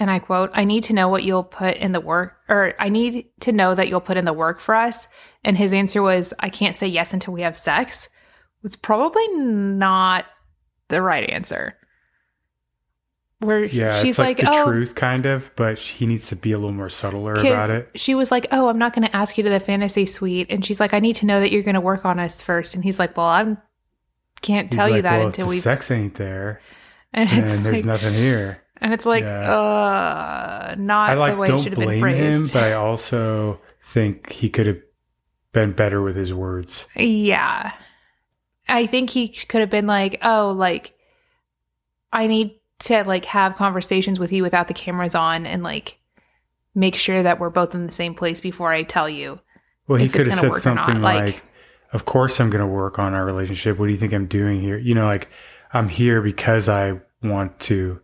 and 0.00 0.10
I 0.10 0.20
quote, 0.20 0.50
I 0.54 0.64
need 0.64 0.84
to 0.84 0.92
know 0.92 1.08
what 1.08 1.24
you'll 1.24 1.42
put 1.42 1.76
in 1.76 1.92
the 1.92 2.00
work, 2.00 2.36
or 2.48 2.74
I 2.78 2.88
need 2.88 3.26
to 3.40 3.52
know 3.52 3.74
that 3.74 3.88
you'll 3.88 4.00
put 4.00 4.16
in 4.16 4.24
the 4.24 4.32
work 4.32 4.60
for 4.60 4.74
us. 4.74 5.08
And 5.44 5.58
his 5.58 5.72
answer 5.72 6.02
was, 6.02 6.32
I 6.38 6.48
can't 6.48 6.76
say 6.76 6.86
yes 6.86 7.12
until 7.12 7.34
we 7.34 7.42
have 7.42 7.56
sex, 7.56 8.08
was 8.62 8.76
probably 8.76 9.26
not 9.28 10.26
the 10.88 11.02
right 11.02 11.28
answer. 11.28 11.76
Where 13.40 13.64
Yeah, 13.64 13.96
she's 14.00 14.18
like, 14.18 14.42
like, 14.42 14.46
the 14.46 14.60
oh, 14.60 14.64
truth, 14.64 14.96
kind 14.96 15.24
of, 15.24 15.54
but 15.54 15.78
he 15.78 16.06
needs 16.06 16.28
to 16.28 16.36
be 16.36 16.50
a 16.50 16.58
little 16.58 16.72
more 16.72 16.88
subtler 16.88 17.34
about 17.34 17.70
it. 17.70 17.88
She 17.94 18.16
was 18.16 18.32
like, 18.32 18.48
"Oh, 18.50 18.68
I'm 18.68 18.78
not 18.78 18.94
going 18.94 19.06
to 19.06 19.14
ask 19.14 19.38
you 19.38 19.44
to 19.44 19.50
the 19.50 19.60
fantasy 19.60 20.06
suite," 20.06 20.48
and 20.50 20.66
she's 20.66 20.80
like, 20.80 20.92
"I 20.92 20.98
need 20.98 21.14
to 21.16 21.26
know 21.26 21.38
that 21.38 21.52
you're 21.52 21.62
going 21.62 21.76
to 21.76 21.80
work 21.80 22.04
on 22.04 22.18
us 22.18 22.42
first. 22.42 22.74
And 22.74 22.82
he's 22.82 22.98
like, 22.98 23.16
"Well, 23.16 23.26
I 23.26 23.56
can't 24.40 24.70
tell 24.70 24.88
you 24.88 25.02
that 25.02 25.18
well, 25.18 25.26
until 25.28 25.48
we." 25.48 25.60
sex 25.60 25.90
ain't 25.90 26.14
there, 26.14 26.60
And 27.12 27.28
there's 27.30 27.64
like, 27.64 27.84
nothing 27.84 28.14
here. 28.14 28.62
And 28.80 28.92
it's 28.92 29.06
like, 29.06 29.24
Yeah. 29.24 29.52
uh, 29.52 30.74
not 30.78 31.10
I 31.10 31.14
like 31.14 31.32
the 31.32 31.38
way 31.38 31.48
it 31.48 31.50
don't 31.50 31.62
should 31.62 31.72
have 31.72 31.78
been 31.80 32.00
blame 32.00 32.04
him, 32.16 32.30
phrased. 32.38 32.52
but 32.52 32.62
I 32.64 32.74
also 32.74 33.60
think 33.82 34.30
he 34.30 34.48
could 34.48 34.66
have 34.66 34.78
been 35.52 35.72
better 35.72 36.00
with 36.02 36.14
his 36.16 36.32
words. 36.32 36.86
Yeah. 36.94 37.72
I 38.68 38.86
think 38.86 39.10
he 39.10 39.28
could 39.28 39.60
have 39.62 39.70
been 39.70 39.86
like, 39.86 40.18
oh, 40.22 40.52
like, 40.56 40.94
I 42.12 42.26
need 42.26 42.60
to 42.80 43.02
like 43.04 43.24
have 43.24 43.56
conversations 43.56 44.20
with 44.20 44.32
you 44.32 44.42
without 44.42 44.68
the 44.68 44.74
cameras 44.74 45.14
on 45.14 45.46
and 45.46 45.62
like 45.62 45.98
make 46.74 46.94
sure 46.94 47.22
that 47.22 47.40
we're 47.40 47.50
both 47.50 47.74
in 47.74 47.86
the 47.86 47.92
same 47.92 48.14
place 48.14 48.40
before 48.40 48.70
I 48.72 48.82
tell 48.84 49.08
you. 49.08 49.40
Well, 49.88 49.98
he 49.98 50.08
could 50.08 50.26
have 50.26 50.38
said 50.40 50.50
work 50.50 50.64
or 50.66 50.74
not, 50.74 50.86
something 50.86 51.02
like- 51.02 51.24
like, 51.24 51.42
"Of 51.92 52.04
course, 52.04 52.40
I'm 52.40 52.50
going 52.50 52.60
to 52.60 52.66
work 52.66 52.98
on 52.98 53.14
our 53.14 53.24
relationship. 53.24 53.78
What 53.78 53.86
do 53.86 53.92
you 53.92 53.98
think 53.98 54.12
I'm 54.12 54.26
doing 54.26 54.60
here? 54.60 54.78
You 54.78 54.94
know, 54.94 55.06
like 55.06 55.28
I'm 55.72 55.88
here 55.88 56.20
because 56.22 56.68
I 56.68 57.00
want 57.22 57.58
to 57.60 58.00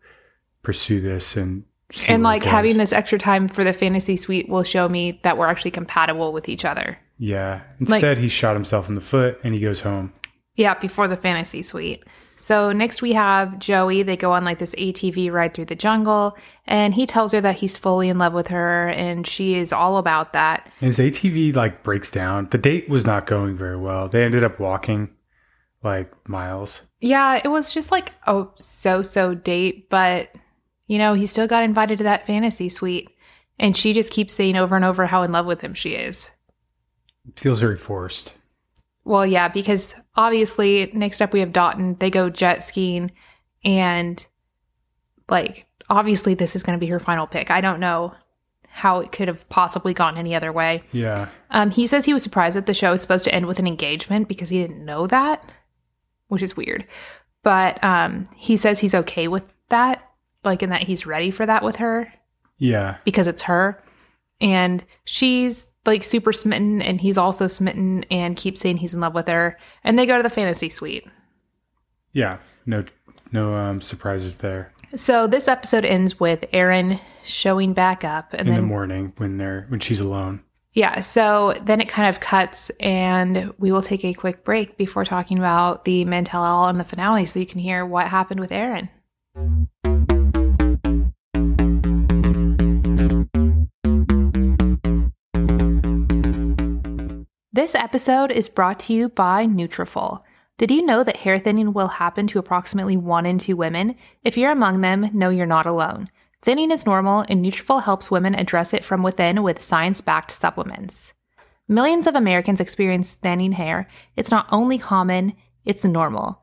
pursue 0.62 1.00
this 1.00 1.36
and 1.36 1.64
and 2.08 2.22
like 2.22 2.44
having 2.44 2.78
this 2.78 2.92
extra 2.92 3.18
time 3.18 3.46
for 3.46 3.62
the 3.62 3.72
fantasy 3.72 4.16
suite 4.16 4.48
will 4.48 4.62
show 4.64 4.88
me 4.88 5.20
that 5.22 5.36
we're 5.38 5.46
actually 5.46 5.70
compatible 5.70 6.32
with 6.32 6.48
each 6.48 6.64
other. 6.64 6.98
Yeah. 7.18 7.60
like- 7.80 7.90
Instead, 8.02 8.18
he 8.18 8.28
shot 8.28 8.54
himself 8.54 8.88
in 8.88 8.94
the 8.96 9.00
foot 9.00 9.38
and 9.44 9.54
he 9.54 9.60
goes 9.60 9.80
home. 9.80 10.12
Yeah, 10.56 10.74
before 10.74 11.06
the 11.08 11.16
fantasy 11.16 11.62
suite. 11.62 12.04
So 12.44 12.72
next 12.72 13.00
we 13.00 13.14
have 13.14 13.58
Joey. 13.58 14.02
They 14.02 14.18
go 14.18 14.32
on 14.32 14.44
like 14.44 14.58
this 14.58 14.74
ATV 14.74 15.32
ride 15.32 15.54
through 15.54 15.64
the 15.64 15.74
jungle, 15.74 16.36
and 16.66 16.92
he 16.92 17.06
tells 17.06 17.32
her 17.32 17.40
that 17.40 17.56
he's 17.56 17.78
fully 17.78 18.10
in 18.10 18.18
love 18.18 18.34
with 18.34 18.48
her, 18.48 18.88
and 18.88 19.26
she 19.26 19.54
is 19.54 19.72
all 19.72 19.96
about 19.96 20.34
that. 20.34 20.70
His 20.78 20.98
ATV 20.98 21.56
like 21.56 21.82
breaks 21.82 22.10
down. 22.10 22.48
The 22.50 22.58
date 22.58 22.86
was 22.86 23.06
not 23.06 23.26
going 23.26 23.56
very 23.56 23.78
well. 23.78 24.10
They 24.10 24.22
ended 24.22 24.44
up 24.44 24.60
walking 24.60 25.08
like 25.82 26.12
miles. 26.28 26.82
Yeah, 27.00 27.40
it 27.42 27.48
was 27.48 27.72
just 27.72 27.90
like 27.90 28.12
a 28.26 28.44
so 28.58 29.00
so 29.00 29.34
date, 29.34 29.88
but 29.88 30.30
you 30.86 30.98
know, 30.98 31.14
he 31.14 31.26
still 31.26 31.46
got 31.46 31.64
invited 31.64 31.96
to 31.96 32.04
that 32.04 32.26
fantasy 32.26 32.68
suite. 32.68 33.08
And 33.58 33.74
she 33.74 33.94
just 33.94 34.10
keeps 34.10 34.34
saying 34.34 34.56
over 34.56 34.76
and 34.76 34.84
over 34.84 35.06
how 35.06 35.22
in 35.22 35.32
love 35.32 35.46
with 35.46 35.62
him 35.62 35.72
she 35.72 35.92
is. 35.92 36.28
It 37.26 37.40
feels 37.40 37.60
very 37.60 37.78
forced. 37.78 38.34
Well, 39.04 39.26
yeah, 39.26 39.48
because 39.48 39.94
obviously, 40.16 40.90
next 40.94 41.20
up 41.20 41.32
we 41.32 41.40
have 41.40 41.52
Dotun. 41.52 41.98
They 41.98 42.10
go 42.10 42.30
jet 42.30 42.62
skiing, 42.62 43.10
and 43.64 44.24
like, 45.28 45.66
obviously, 45.90 46.34
this 46.34 46.56
is 46.56 46.62
going 46.62 46.78
to 46.78 46.84
be 46.84 46.90
her 46.90 47.00
final 47.00 47.26
pick. 47.26 47.50
I 47.50 47.60
don't 47.60 47.80
know 47.80 48.14
how 48.68 49.00
it 49.00 49.12
could 49.12 49.28
have 49.28 49.48
possibly 49.48 49.94
gone 49.94 50.16
any 50.16 50.34
other 50.34 50.52
way. 50.52 50.82
Yeah. 50.90 51.28
Um, 51.50 51.70
he 51.70 51.86
says 51.86 52.04
he 52.04 52.12
was 52.12 52.22
surprised 52.24 52.56
that 52.56 52.66
the 52.66 52.74
show 52.74 52.90
was 52.90 53.00
supposed 53.00 53.24
to 53.24 53.34
end 53.34 53.46
with 53.46 53.58
an 53.60 53.66
engagement 53.68 54.26
because 54.26 54.48
he 54.48 54.60
didn't 54.60 54.84
know 54.84 55.06
that, 55.06 55.48
which 56.28 56.42
is 56.42 56.56
weird. 56.56 56.84
But 57.44 57.82
um, 57.84 58.26
he 58.34 58.56
says 58.56 58.80
he's 58.80 58.94
okay 58.94 59.28
with 59.28 59.44
that, 59.68 60.02
like, 60.44 60.62
in 60.62 60.70
that 60.70 60.82
he's 60.82 61.06
ready 61.06 61.30
for 61.30 61.46
that 61.46 61.62
with 61.62 61.76
her 61.76 62.12
Yeah. 62.58 62.96
because 63.04 63.26
it's 63.28 63.42
her. 63.42 63.80
And 64.40 64.84
she's 65.04 65.68
like 65.86 66.04
super 66.04 66.32
smitten, 66.32 66.82
and 66.82 67.00
he's 67.00 67.18
also 67.18 67.48
smitten 67.48 68.04
and 68.10 68.36
keeps 68.36 68.60
saying 68.60 68.78
he's 68.78 68.94
in 68.94 69.00
love 69.00 69.14
with 69.14 69.28
her. 69.28 69.58
And 69.82 69.98
they 69.98 70.06
go 70.06 70.16
to 70.16 70.22
the 70.22 70.30
fantasy 70.30 70.70
suite. 70.70 71.06
Yeah. 72.12 72.38
No 72.66 72.84
no 73.32 73.54
um 73.54 73.80
surprises 73.80 74.38
there. 74.38 74.72
So 74.94 75.26
this 75.26 75.48
episode 75.48 75.84
ends 75.84 76.20
with 76.20 76.44
Aaron 76.52 77.00
showing 77.24 77.72
back 77.72 78.04
up, 78.04 78.32
and 78.32 78.48
in 78.48 78.54
then 78.54 78.62
the 78.62 78.66
morning 78.66 79.12
when 79.16 79.38
they're 79.38 79.66
when 79.68 79.80
she's 79.80 80.00
alone. 80.00 80.40
Yeah, 80.72 81.00
so 81.00 81.54
then 81.62 81.80
it 81.80 81.88
kind 81.88 82.08
of 82.08 82.18
cuts, 82.18 82.70
and 82.80 83.54
we 83.58 83.70
will 83.70 83.82
take 83.82 84.04
a 84.04 84.12
quick 84.12 84.42
break 84.42 84.76
before 84.76 85.04
talking 85.04 85.38
about 85.38 85.84
the 85.84 86.04
Men 86.04 86.24
Tell 86.24 86.42
All 86.42 86.68
and 86.68 86.80
the 86.80 86.84
finale 86.84 87.26
so 87.26 87.38
you 87.38 87.46
can 87.46 87.60
hear 87.60 87.86
what 87.86 88.08
happened 88.08 88.40
with 88.40 88.50
Aaron. 88.50 88.88
This 97.64 97.74
episode 97.74 98.30
is 98.30 98.50
brought 98.50 98.78
to 98.80 98.92
you 98.92 99.08
by 99.08 99.46
Nutrafol. 99.46 100.22
Did 100.58 100.70
you 100.70 100.84
know 100.84 101.02
that 101.02 101.16
hair 101.16 101.38
thinning 101.38 101.72
will 101.72 101.88
happen 101.88 102.26
to 102.26 102.38
approximately 102.38 102.94
1 102.94 103.24
in 103.24 103.38
2 103.38 103.56
women? 103.56 103.94
If 104.22 104.36
you're 104.36 104.50
among 104.50 104.82
them, 104.82 105.08
know 105.14 105.30
you're 105.30 105.46
not 105.46 105.64
alone. 105.64 106.10
Thinning 106.42 106.70
is 106.70 106.84
normal, 106.84 107.24
and 107.26 107.42
Nutrafol 107.42 107.82
helps 107.82 108.10
women 108.10 108.34
address 108.34 108.74
it 108.74 108.84
from 108.84 109.02
within 109.02 109.42
with 109.42 109.62
science-backed 109.62 110.30
supplements. 110.30 111.14
Millions 111.66 112.06
of 112.06 112.14
Americans 112.14 112.60
experience 112.60 113.14
thinning 113.14 113.52
hair. 113.52 113.88
It's 114.14 114.30
not 114.30 114.46
only 114.52 114.76
common, 114.76 115.32
it's 115.64 115.84
normal. 115.84 116.42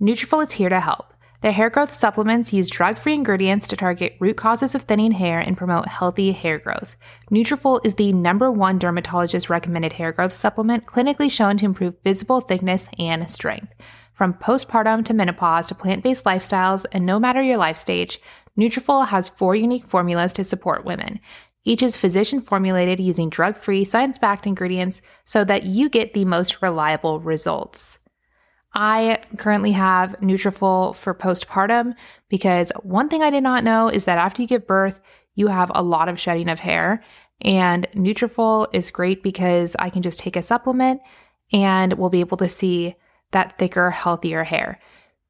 Nutrafol 0.00 0.42
is 0.42 0.52
here 0.52 0.70
to 0.70 0.80
help. 0.80 1.11
Their 1.42 1.50
hair 1.50 1.70
growth 1.70 1.92
supplements 1.92 2.52
use 2.52 2.70
drug-free 2.70 3.14
ingredients 3.14 3.66
to 3.68 3.76
target 3.76 4.16
root 4.20 4.36
causes 4.36 4.76
of 4.76 4.82
thinning 4.82 5.10
hair 5.10 5.40
and 5.40 5.56
promote 5.56 5.88
healthy 5.88 6.30
hair 6.30 6.56
growth. 6.56 6.94
Nutrafol 7.32 7.84
is 7.84 7.96
the 7.96 8.12
number 8.12 8.48
one 8.48 8.78
dermatologist 8.78 9.50
recommended 9.50 9.94
hair 9.94 10.12
growth 10.12 10.34
supplement 10.34 10.86
clinically 10.86 11.28
shown 11.28 11.56
to 11.56 11.64
improve 11.64 11.94
visible 12.04 12.40
thickness 12.40 12.88
and 12.96 13.28
strength. 13.28 13.74
From 14.14 14.34
postpartum 14.34 15.04
to 15.04 15.14
menopause 15.14 15.66
to 15.66 15.74
plant-based 15.74 16.24
lifestyles, 16.24 16.86
and 16.92 17.04
no 17.04 17.18
matter 17.18 17.42
your 17.42 17.56
life 17.56 17.76
stage, 17.76 18.20
Nutrafol 18.56 19.08
has 19.08 19.28
four 19.28 19.56
unique 19.56 19.86
formulas 19.86 20.32
to 20.34 20.44
support 20.44 20.84
women. 20.84 21.18
Each 21.64 21.82
is 21.82 21.96
physician 21.96 22.40
formulated 22.40 23.00
using 23.00 23.30
drug-free, 23.30 23.84
science-backed 23.84 24.46
ingredients 24.46 25.02
so 25.24 25.42
that 25.42 25.64
you 25.64 25.88
get 25.88 26.14
the 26.14 26.24
most 26.24 26.62
reliable 26.62 27.18
results. 27.18 27.98
I 28.74 29.20
currently 29.36 29.72
have 29.72 30.16
Nutrafol 30.20 30.96
for 30.96 31.14
postpartum 31.14 31.94
because 32.28 32.72
one 32.82 33.08
thing 33.08 33.22
I 33.22 33.30
did 33.30 33.42
not 33.42 33.64
know 33.64 33.88
is 33.88 34.06
that 34.06 34.18
after 34.18 34.42
you 34.42 34.48
give 34.48 34.66
birth, 34.66 35.00
you 35.34 35.48
have 35.48 35.70
a 35.74 35.82
lot 35.82 36.08
of 36.08 36.18
shedding 36.18 36.48
of 36.48 36.60
hair. 36.60 37.04
And 37.40 37.88
Nutrafol 37.94 38.66
is 38.72 38.90
great 38.90 39.22
because 39.22 39.76
I 39.78 39.90
can 39.90 40.02
just 40.02 40.18
take 40.18 40.36
a 40.36 40.42
supplement 40.42 41.00
and 41.52 41.94
we'll 41.94 42.10
be 42.10 42.20
able 42.20 42.36
to 42.38 42.48
see 42.48 42.96
that 43.32 43.58
thicker, 43.58 43.90
healthier 43.90 44.44
hair. 44.44 44.78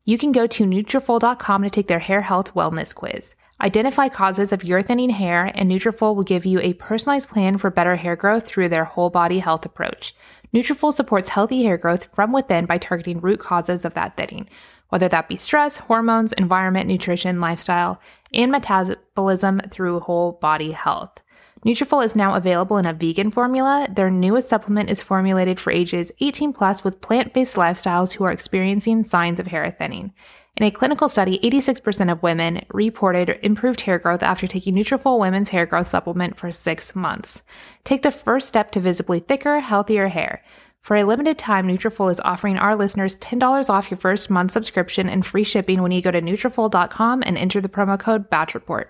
You 0.04 0.18
can 0.18 0.32
go 0.32 0.46
to 0.46 0.64
Nutrafol.com 0.64 1.62
to 1.62 1.70
take 1.70 1.86
their 1.86 2.00
hair 2.00 2.22
health 2.22 2.54
wellness 2.54 2.94
quiz. 2.94 3.34
Identify 3.60 4.08
causes 4.08 4.50
of 4.50 4.64
your 4.64 4.82
thinning 4.82 5.10
hair, 5.10 5.52
and 5.54 5.70
Nutrafol 5.70 6.16
will 6.16 6.24
give 6.24 6.44
you 6.44 6.58
a 6.60 6.72
personalized 6.74 7.28
plan 7.28 7.58
for 7.58 7.70
better 7.70 7.94
hair 7.94 8.16
growth 8.16 8.44
through 8.44 8.68
their 8.68 8.84
whole 8.84 9.08
body 9.08 9.38
health 9.38 9.64
approach. 9.64 10.16
Nutrafol 10.54 10.92
supports 10.92 11.28
healthy 11.28 11.62
hair 11.62 11.78
growth 11.78 12.14
from 12.14 12.32
within 12.32 12.66
by 12.66 12.78
targeting 12.78 13.20
root 13.20 13.40
causes 13.40 13.84
of 13.84 13.94
that 13.94 14.16
thinning, 14.16 14.48
whether 14.90 15.08
that 15.08 15.28
be 15.28 15.36
stress, 15.36 15.78
hormones, 15.78 16.32
environment, 16.34 16.86
nutrition, 16.86 17.40
lifestyle, 17.40 18.00
and 18.34 18.52
metabolism 18.52 19.60
through 19.70 20.00
whole 20.00 20.32
body 20.32 20.72
health. 20.72 21.20
Nutrafol 21.64 22.04
is 22.04 22.16
now 22.16 22.34
available 22.34 22.76
in 22.76 22.86
a 22.86 22.92
vegan 22.92 23.30
formula. 23.30 23.86
Their 23.88 24.10
newest 24.10 24.48
supplement 24.48 24.90
is 24.90 25.00
formulated 25.00 25.60
for 25.60 25.70
ages 25.70 26.10
18 26.20 26.52
plus 26.52 26.82
with 26.82 27.00
plant-based 27.00 27.54
lifestyles 27.54 28.12
who 28.12 28.24
are 28.24 28.32
experiencing 28.32 29.04
signs 29.04 29.38
of 29.38 29.46
hair 29.46 29.70
thinning. 29.70 30.12
In 30.56 30.64
a 30.64 30.70
clinical 30.70 31.08
study, 31.08 31.38
86% 31.42 32.12
of 32.12 32.22
women 32.22 32.64
reported 32.72 33.38
improved 33.42 33.80
hair 33.80 33.98
growth 33.98 34.22
after 34.22 34.46
taking 34.46 34.74
Nutrafol 34.74 35.18
Women's 35.18 35.48
Hair 35.48 35.64
Growth 35.66 35.88
Supplement 35.88 36.36
for 36.36 36.52
six 36.52 36.94
months. 36.94 37.42
Take 37.84 38.02
the 38.02 38.10
first 38.10 38.48
step 38.48 38.70
to 38.72 38.80
visibly 38.80 39.18
thicker, 39.18 39.60
healthier 39.60 40.08
hair. 40.08 40.44
For 40.82 40.96
a 40.96 41.04
limited 41.04 41.38
time, 41.38 41.66
Nutrafol 41.66 42.10
is 42.10 42.20
offering 42.20 42.58
our 42.58 42.76
listeners 42.76 43.16
$10 43.18 43.70
off 43.70 43.90
your 43.90 43.96
first 43.98 44.28
month 44.28 44.50
subscription 44.50 45.08
and 45.08 45.24
free 45.24 45.44
shipping 45.44 45.80
when 45.80 45.92
you 45.92 46.02
go 46.02 46.10
to 46.10 46.20
Nutrafol.com 46.20 47.22
and 47.24 47.38
enter 47.38 47.62
the 47.62 47.68
promo 47.68 47.98
code 47.98 48.28
BATCHREPORT. 48.28 48.88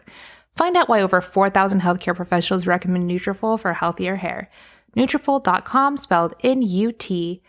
Find 0.57 0.76
out 0.76 0.88
why 0.88 1.00
over 1.00 1.21
4,000 1.21 1.81
healthcare 1.81 2.16
professionals 2.16 2.66
recommend 2.66 3.09
Nutrafol 3.09 3.61
for 3.61 3.73
healthier 3.75 4.16
hair. 4.16 4.50
Nutrafol.com, 4.97 5.97
spelled 5.97 6.35
N-U-T-R-A-F-O-L.com, 6.42 7.40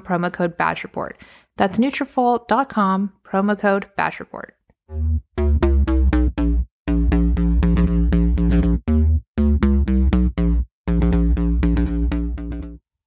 promo 0.00 0.32
code 0.32 0.56
BATCHREPORT. 0.56 1.16
That's 1.56 1.78
Nutrafol.com, 1.78 3.12
promo 3.24 3.58
code 3.58 3.90
BATCHREPORT. 3.96 4.52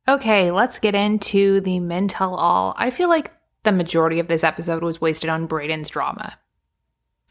Okay, 0.08 0.52
let's 0.52 0.80
get 0.80 0.96
into 0.96 1.60
the 1.62 1.80
men 1.80 2.08
tell 2.08 2.36
all. 2.36 2.76
I 2.78 2.90
feel 2.92 3.10
like 3.10 3.34
the 3.64 3.72
majority 3.72 4.20
of 4.20 4.28
this 4.28 4.44
episode 4.44 4.84
was 4.84 5.02
wasted 5.02 5.30
on 5.30 5.48
Brayden's 5.48 5.90
drama. 5.90 6.38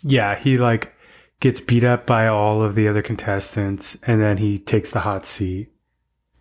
Yeah, 0.02 0.36
he 0.36 0.58
like 0.58 0.94
gets 1.40 1.60
beat 1.60 1.84
up 1.84 2.06
by 2.06 2.26
all 2.26 2.62
of 2.62 2.74
the 2.74 2.88
other 2.88 3.02
contestants 3.02 3.96
and 4.02 4.20
then 4.20 4.36
he 4.38 4.58
takes 4.58 4.90
the 4.90 5.00
hot 5.00 5.24
seat. 5.24 5.72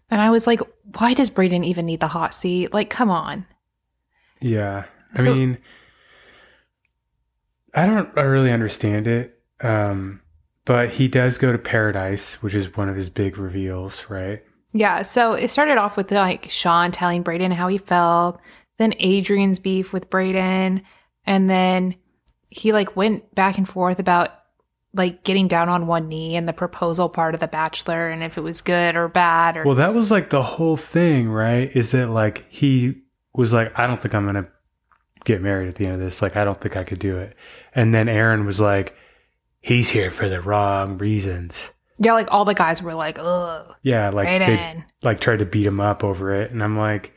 And 0.10 0.20
I 0.22 0.32
was 0.32 0.46
like, 0.48 0.62
why 0.98 1.14
does 1.14 1.30
Brayden 1.30 1.66
even 1.66 1.86
need 1.86 2.00
the 2.00 2.08
hot 2.08 2.34
seat? 2.34 2.74
Like, 2.74 2.90
come 2.90 3.10
on. 3.10 3.46
Yeah. 4.44 4.86
I 5.16 5.22
So- 5.24 5.34
mean 5.34 5.58
I 7.74 7.86
don't 7.86 8.16
I 8.18 8.22
really 8.22 8.52
understand 8.52 9.08
it. 9.08 9.40
Um 9.62 10.22
but 10.66 10.90
he 10.92 11.08
does 11.10 11.38
go 11.38 11.52
to 11.52 11.58
paradise, 11.58 12.42
which 12.42 12.56
is 12.56 12.78
one 12.78 12.88
of 12.88 12.96
his 12.96 13.10
big 13.10 13.38
reveals, 13.38 14.06
right? 14.10 14.42
Yeah, 14.72 15.02
so 15.02 15.34
it 15.34 15.50
started 15.50 15.78
off 15.78 15.98
with 15.98 16.12
like 16.12 16.50
Sean 16.50 16.92
telling 16.92 17.24
Brayden 17.24 17.52
how 17.52 17.68
he 17.68 17.78
felt, 17.78 18.40
then 18.78 18.94
Adrian's 19.00 19.60
beef 19.60 19.92
with 19.94 20.10
Brayden, 20.10 20.82
and 21.26 21.50
then 21.50 21.96
he 22.50 22.72
like 22.72 22.96
went 22.96 23.34
back 23.36 23.58
and 23.58 23.68
forth 23.68 24.00
about 24.00 24.30
like 24.96 25.24
getting 25.24 25.48
down 25.48 25.70
on 25.70 25.86
one 25.88 26.08
knee 26.08 26.36
and 26.36 26.48
the 26.48 26.54
proposal 26.54 27.10
part 27.10 27.34
of 27.34 27.40
the 27.40 27.48
bachelor 27.48 28.10
and 28.10 28.24
if 28.24 28.38
it 28.38 28.42
was 28.42 28.62
good 28.62 28.96
or 28.96 29.08
bad 29.10 29.58
or 29.58 29.64
Well, 29.66 29.76
that 29.76 29.94
was 29.96 30.12
like 30.12 30.30
the 30.30 30.42
whole 30.44 30.78
thing, 30.78 31.30
right? 31.30 31.70
Is 31.76 31.92
that 31.92 32.10
like 32.12 32.46
he 32.50 33.02
was 33.34 33.54
like, 33.54 33.78
I 33.78 33.88
don't 33.88 34.02
think 34.02 34.14
I'm 34.16 34.26
gonna 34.26 34.48
get 35.26 35.42
married 35.42 35.70
at 35.70 35.76
the 35.76 35.86
end 35.86 35.96
of 35.96 36.00
this. 36.02 36.22
Like, 36.22 36.36
I 36.36 36.44
don't 36.44 36.60
think 36.60 36.76
I 36.78 36.84
could 36.84 37.00
do 37.00 37.18
it. 37.18 37.36
And 37.74 37.94
then 37.94 38.08
Aaron 38.10 38.46
was 38.46 38.60
like, 38.60 38.96
he's 39.62 39.90
here 39.90 40.12
for 40.12 40.28
the 40.30 40.42
wrong 40.42 40.98
reasons. 40.98 41.70
yeah, 42.00 42.14
like 42.14 42.28
all 42.34 42.46
the 42.46 42.54
guys 42.54 42.82
were 42.84 42.94
like, 42.94 43.18
ugh, 43.20 43.76
Yeah, 43.84 44.10
like 44.10 44.28
right 44.28 44.40
they 44.40 44.72
in. 44.72 44.86
like 45.02 45.20
tried 45.22 45.40
to 45.40 45.46
beat 45.46 45.66
him 45.66 45.80
up 45.80 46.04
over 46.04 46.34
it, 46.42 46.52
and 46.52 46.62
I'm 46.64 46.78
like, 46.78 47.14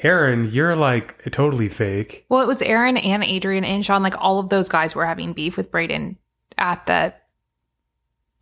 Aaron, 0.00 0.50
you're 0.52 0.76
like 0.76 1.22
totally 1.32 1.70
fake. 1.70 2.26
Well, 2.28 2.42
it 2.42 2.46
was 2.46 2.60
Aaron 2.60 2.98
and 2.98 3.24
Adrian 3.24 3.64
and 3.64 3.82
Sean. 3.84 4.02
Like 4.02 4.14
all 4.18 4.38
of 4.38 4.50
those 4.50 4.68
guys 4.68 4.94
were 4.94 5.06
having 5.06 5.32
beef 5.32 5.56
with 5.56 5.70
Brayden 5.72 6.16
at 6.58 6.84
the 6.86 7.14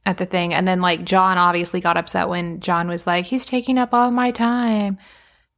at 0.07 0.19
the 0.19 0.27
thing, 0.27 0.53
and 0.53 0.67
then 0.67 0.81
like 0.83 1.05
John 1.05 1.39
obviously 1.39 1.81
got 1.81 1.97
upset 1.97 2.29
when 2.29 2.59
John 2.61 2.89
was 2.89 3.07
like, 3.07 3.27
"He's 3.27 3.47
taking 3.47 3.79
up 3.79 3.95
all 3.95 4.11
my 4.11 4.33
time," 4.33 4.99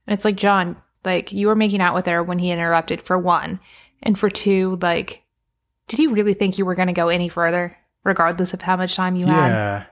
and 0.07 0.13
it's 0.15 0.25
like 0.27 0.37
John, 0.37 0.77
like 1.07 1.33
you 1.33 1.47
were 1.47 1.57
making 1.57 1.81
out 1.81 1.95
with 1.95 2.05
her 2.07 2.23
when 2.23 2.39
he 2.39 2.51
interrupted 2.51 3.01
for 3.01 3.17
one, 3.17 3.61
and 4.03 4.19
for 4.19 4.29
two, 4.29 4.79
like, 4.83 5.23
did 5.89 5.99
you 6.01 6.11
really 6.13 6.35
think 6.35 6.59
you 6.59 6.67
were 6.67 6.75
going 6.75 6.89
to 6.89 6.93
go 6.93 7.09
any 7.09 7.29
further, 7.31 7.77
regardless 8.05 8.53
of 8.53 8.61
how 8.63 8.77
much 8.77 8.95
time 8.97 9.17
you 9.17 9.25
had? 9.27 9.49
Yeah. 9.49 9.85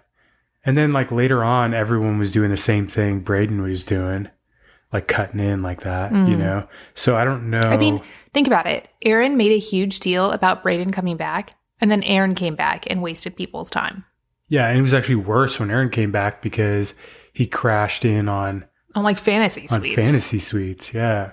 And 0.67 0.77
then 0.77 0.93
like 0.93 1.11
later 1.13 1.43
on, 1.45 1.73
everyone 1.75 2.19
was 2.19 2.33
doing 2.33 2.51
the 2.51 2.57
same 2.57 2.87
thing 2.89 3.23
Brayden 3.23 3.63
was 3.63 3.85
doing, 3.85 4.29
like 4.93 5.09
cutting 5.09 5.41
in 5.41 5.63
like 5.63 5.83
that, 5.83 6.11
you 6.13 6.19
Mhm. 6.19 6.39
know. 6.39 6.69
So 6.95 7.17
I 7.17 7.25
don't 7.25 7.49
know. 7.51 7.61
I 7.61 7.77
mean, 7.77 8.01
think 8.33 8.47
about 8.47 8.67
it. 8.67 8.89
Aaron 9.03 9.37
made 9.37 9.53
a 9.53 9.59
huge 9.59 10.01
deal 10.01 10.31
about 10.33 10.65
Brayden 10.65 10.93
coming 10.93 11.17
back, 11.17 11.53
and 11.81 11.91
then 11.91 12.03
Aaron 12.05 12.35
came 12.35 12.55
back 12.55 12.85
and 12.91 13.03
wasted 13.03 13.37
people's 13.37 13.71
time. 13.71 14.05
yeah, 14.49 14.69
and 14.69 14.79
it 14.79 14.83
was 14.83 14.95
actually 14.95 15.15
worse 15.17 15.59
when 15.59 15.71
Aaron 15.71 15.89
came 15.89 16.13
back 16.13 16.41
because 16.43 16.95
he 17.33 17.47
crashed 17.47 18.05
in 18.05 18.29
on 18.29 18.65
on 18.95 19.03
like 19.05 19.19
fantasy 19.19 19.67
on 19.71 19.81
suites. 19.81 19.97
fantasy 19.97 20.39
suites. 20.39 20.95
Yeah. 20.95 21.33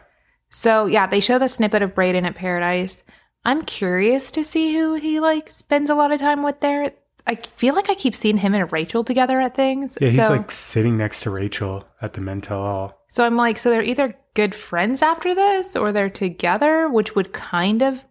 So 0.50 0.86
yeah, 0.86 1.08
they 1.08 1.20
show 1.20 1.40
the 1.40 1.50
snippet 1.50 1.82
of 1.82 1.94
Brayden 1.94 2.26
at 2.26 2.36
Paradise. 2.36 3.04
I'm 3.44 3.64
curious 3.64 4.32
to 4.32 4.44
see 4.44 4.74
who 4.74 4.96
he 4.96 5.20
like 5.20 5.50
spends 5.50 5.90
a 5.90 5.96
lot 5.96 6.12
of 6.12 6.20
time 6.20 6.44
with 6.44 6.60
there. 6.60 6.92
I 7.26 7.36
feel 7.36 7.76
like 7.76 7.90
I 7.90 7.96
keep 7.96 8.16
seeing 8.16 8.38
him 8.38 8.54
and 8.54 8.72
Rachel 8.72 9.04
together 9.04 9.40
at 9.40 9.56
things. 9.56 9.98
Yeah, 10.02 10.10
he's 10.10 10.18
so, 10.18 10.30
like 10.30 10.52
sitting 10.52 10.98
next 10.98 11.22
to 11.22 11.30
Rachel 11.30 11.86
at 12.02 12.14
the 12.14 12.22
men 12.22 12.42
tell 12.42 12.62
all. 12.62 13.04
so 13.08 13.26
I'm 13.26 13.38
like, 13.38 13.60
so 13.60 13.70
they're 13.70 13.84
either 13.84 14.18
good 14.34 14.56
friends 14.56 15.02
after 15.02 15.36
this 15.36 15.76
or 15.76 15.92
they're 15.92 16.10
together, 16.10 16.90
which 16.90 17.16
would 17.16 17.34
kind 17.34 17.82
of 17.82 18.06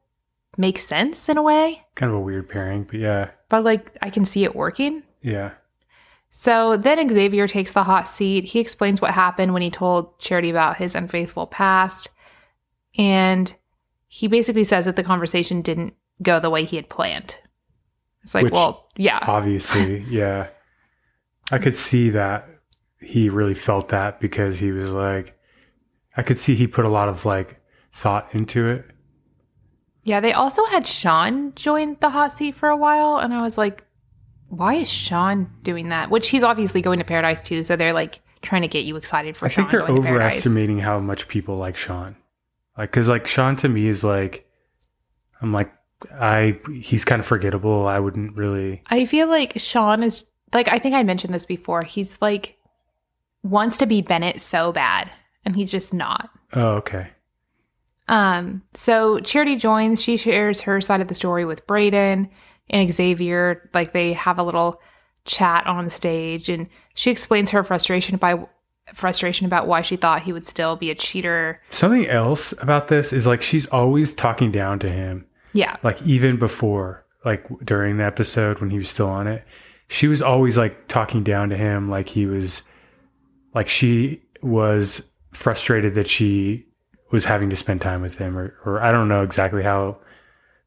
make 0.57 0.79
sense 0.79 1.29
in 1.29 1.37
a 1.37 1.43
way. 1.43 1.83
Kind 1.95 2.11
of 2.11 2.19
a 2.19 2.21
weird 2.21 2.49
pairing, 2.49 2.85
but 2.85 3.01
yeah. 3.01 3.31
But 3.49 3.65
like 3.65 3.97
I 4.01 4.11
can 4.11 4.25
see 4.25 4.45
it 4.45 4.55
working. 4.55 5.03
Yeah. 5.23 5.53
So 6.31 6.77
then 6.77 7.09
Xavier 7.09 7.49
takes 7.49 7.73
the 7.73 7.85
hot 7.85 8.09
seat. 8.09 8.45
He 8.45 8.61
explains 8.61 9.01
what 9.01 9.13
happened 9.13 9.53
when 9.53 9.63
he 9.63 9.71
told 9.71 10.19
Charity 10.19 10.51
about 10.51 10.77
his 10.77 10.95
unfaithful 10.95 11.47
past. 11.47 12.09
And 12.97 13.55
he 14.07 14.27
basically 14.29 14.65
says 14.65 14.85
that 14.85 14.97
the 14.97 15.03
conversation 15.05 15.61
didn't 15.61 15.95
go 16.23 16.39
the 16.41 16.51
way 16.51 16.65
he 16.65 16.77
had 16.77 16.89
planned. 16.89 17.37
It's 18.23 18.35
like, 18.35 18.45
Which- 18.45 18.53
well, 18.53 18.89
yeah. 18.97 19.19
Obviously, 19.23 20.05
yeah. 20.09 20.49
I 21.51 21.59
could 21.59 21.77
see 21.77 22.11
that 22.11 22.49
he 23.01 23.29
really 23.29 23.55
felt 23.55 23.89
that 23.89 24.21
because 24.21 24.59
he 24.59 24.71
was 24.71 24.93
like 24.93 25.37
I 26.17 26.23
could 26.23 26.39
see 26.39 26.55
he 26.55 26.67
put 26.67 26.85
a 26.85 26.89
lot 26.91 27.09
of 27.09 27.25
like 27.25 27.61
thought 27.93 28.29
into 28.35 28.69
it. 28.69 28.85
Yeah, 30.03 30.21
they 30.21 30.33
also 30.33 30.65
had 30.67 30.87
Sean 30.87 31.55
join 31.55 31.97
the 32.01 32.11
hot 32.11 32.33
seat 32.33 32.55
for 32.55 32.69
a 32.69 32.77
while. 32.77 33.19
And 33.19 33.35
I 33.35 33.43
was 33.43 33.59
like, 33.59 33.85
why 34.51 34.75
is 34.75 34.91
Sean 34.91 35.49
doing 35.63 35.89
that? 35.89 36.11
Which 36.11 36.29
he's 36.29 36.43
obviously 36.43 36.83
going 36.83 36.99
to 36.99 37.05
paradise 37.05 37.41
too. 37.41 37.63
So 37.63 37.77
they're 37.77 37.93
like 37.93 38.21
trying 38.43 38.63
to 38.63 38.69
get 38.69 38.85
you 38.85 38.97
excited 38.97 39.37
for 39.37 39.47
I 39.47 39.49
Sean 39.49 39.69
think 39.69 39.71
they're 39.71 39.89
overestimating 39.89 40.81
how 40.81 40.99
much 40.99 41.29
people 41.29 41.57
like 41.57 41.77
Sean. 41.77 42.17
Like, 42.77 42.91
cause 42.93 43.09
like 43.09 43.27
Sean 43.27 43.57
to 43.57 43.69
me 43.69 43.87
is 43.87 44.03
like, 44.05 44.49
I'm 45.41 45.53
like, 45.53 45.73
I 46.13 46.59
he's 46.81 47.05
kind 47.05 47.21
of 47.21 47.27
forgettable. 47.27 47.87
I 47.87 48.01
wouldn't 48.01 48.37
really. 48.37 48.83
I 48.87 49.05
feel 49.07 49.29
like 49.29 49.59
Sean 49.59 50.03
is 50.03 50.25
like 50.53 50.69
I 50.69 50.79
think 50.79 50.95
I 50.95 51.03
mentioned 51.03 51.33
this 51.33 51.47
before. 51.47 51.83
He's 51.83 52.19
like 52.21 52.59
wants 53.43 53.77
to 53.79 53.87
be 53.87 54.03
Bennett 54.03 54.41
so 54.41 54.73
bad, 54.73 55.11
and 55.45 55.55
he's 55.55 55.71
just 55.71 55.95
not. 55.95 56.31
Oh, 56.55 56.71
okay. 56.77 57.09
Um, 58.09 58.63
so 58.75 59.21
Charity 59.21 59.57
joins. 59.57 60.03
She 60.03 60.17
shares 60.17 60.63
her 60.63 60.81
side 60.81 61.01
of 61.01 61.09
the 61.09 61.15
story 61.15 61.45
with 61.45 61.67
Brayden 61.67 62.29
and 62.71 62.93
Xavier. 62.93 63.69
Like 63.75 63.93
they 63.93 64.13
have 64.15 64.39
a 64.39 64.43
little 64.43 64.81
chat 65.25 65.67
on 65.67 65.91
stage, 65.91 66.49
and 66.49 66.69
she 66.95 67.11
explains 67.11 67.51
her 67.51 67.63
frustration 67.63 68.17
by 68.17 68.47
frustration 68.95 69.47
about 69.47 69.67
why 69.67 69.83
she 69.83 69.97
thought 69.97 70.23
he 70.23 70.33
would 70.33 70.47
still 70.47 70.77
be 70.77 70.91
a 70.91 70.95
cheater. 70.95 71.61
Something 71.71 72.07
else 72.07 72.53
about 72.61 72.89
this 72.89 73.13
is 73.13 73.27
like 73.27 73.43
she's 73.43 73.67
always 73.67 74.15
talking 74.15 74.51
down 74.51 74.79
to 74.81 74.91
him. 74.91 75.27
Yeah, 75.53 75.77
Like 75.83 76.01
even 76.03 76.39
before, 76.39 77.05
like 77.25 77.45
during 77.65 77.97
the 77.97 78.05
episode 78.05 78.61
when 78.61 78.71
he 78.71 78.79
was 78.79 78.89
still 78.89 79.09
on 79.09 79.27
it, 79.27 79.45
she 79.89 80.07
was 80.07 80.23
always 80.23 80.57
like 80.57 80.87
talking 80.87 81.25
down 81.25 81.51
to 81.51 81.57
him. 81.57 81.91
Like 81.91 82.09
he 82.09 82.27
was, 82.27 82.63
like 83.53 83.69
she 83.69 84.23
was 84.43 85.03
frustrated 85.33 85.97
that 85.97 86.07
she 86.09 86.67
was 87.11 87.25
having 87.25 87.51
to 87.51 87.57
spend 87.57 87.81
time 87.81 88.01
with 88.01 88.19
him, 88.19 88.39
or 88.39 88.55
or 88.65 88.81
I 88.81 88.93
don't 88.93 89.09
know 89.09 89.23
exactly 89.23 89.65
how, 89.65 89.99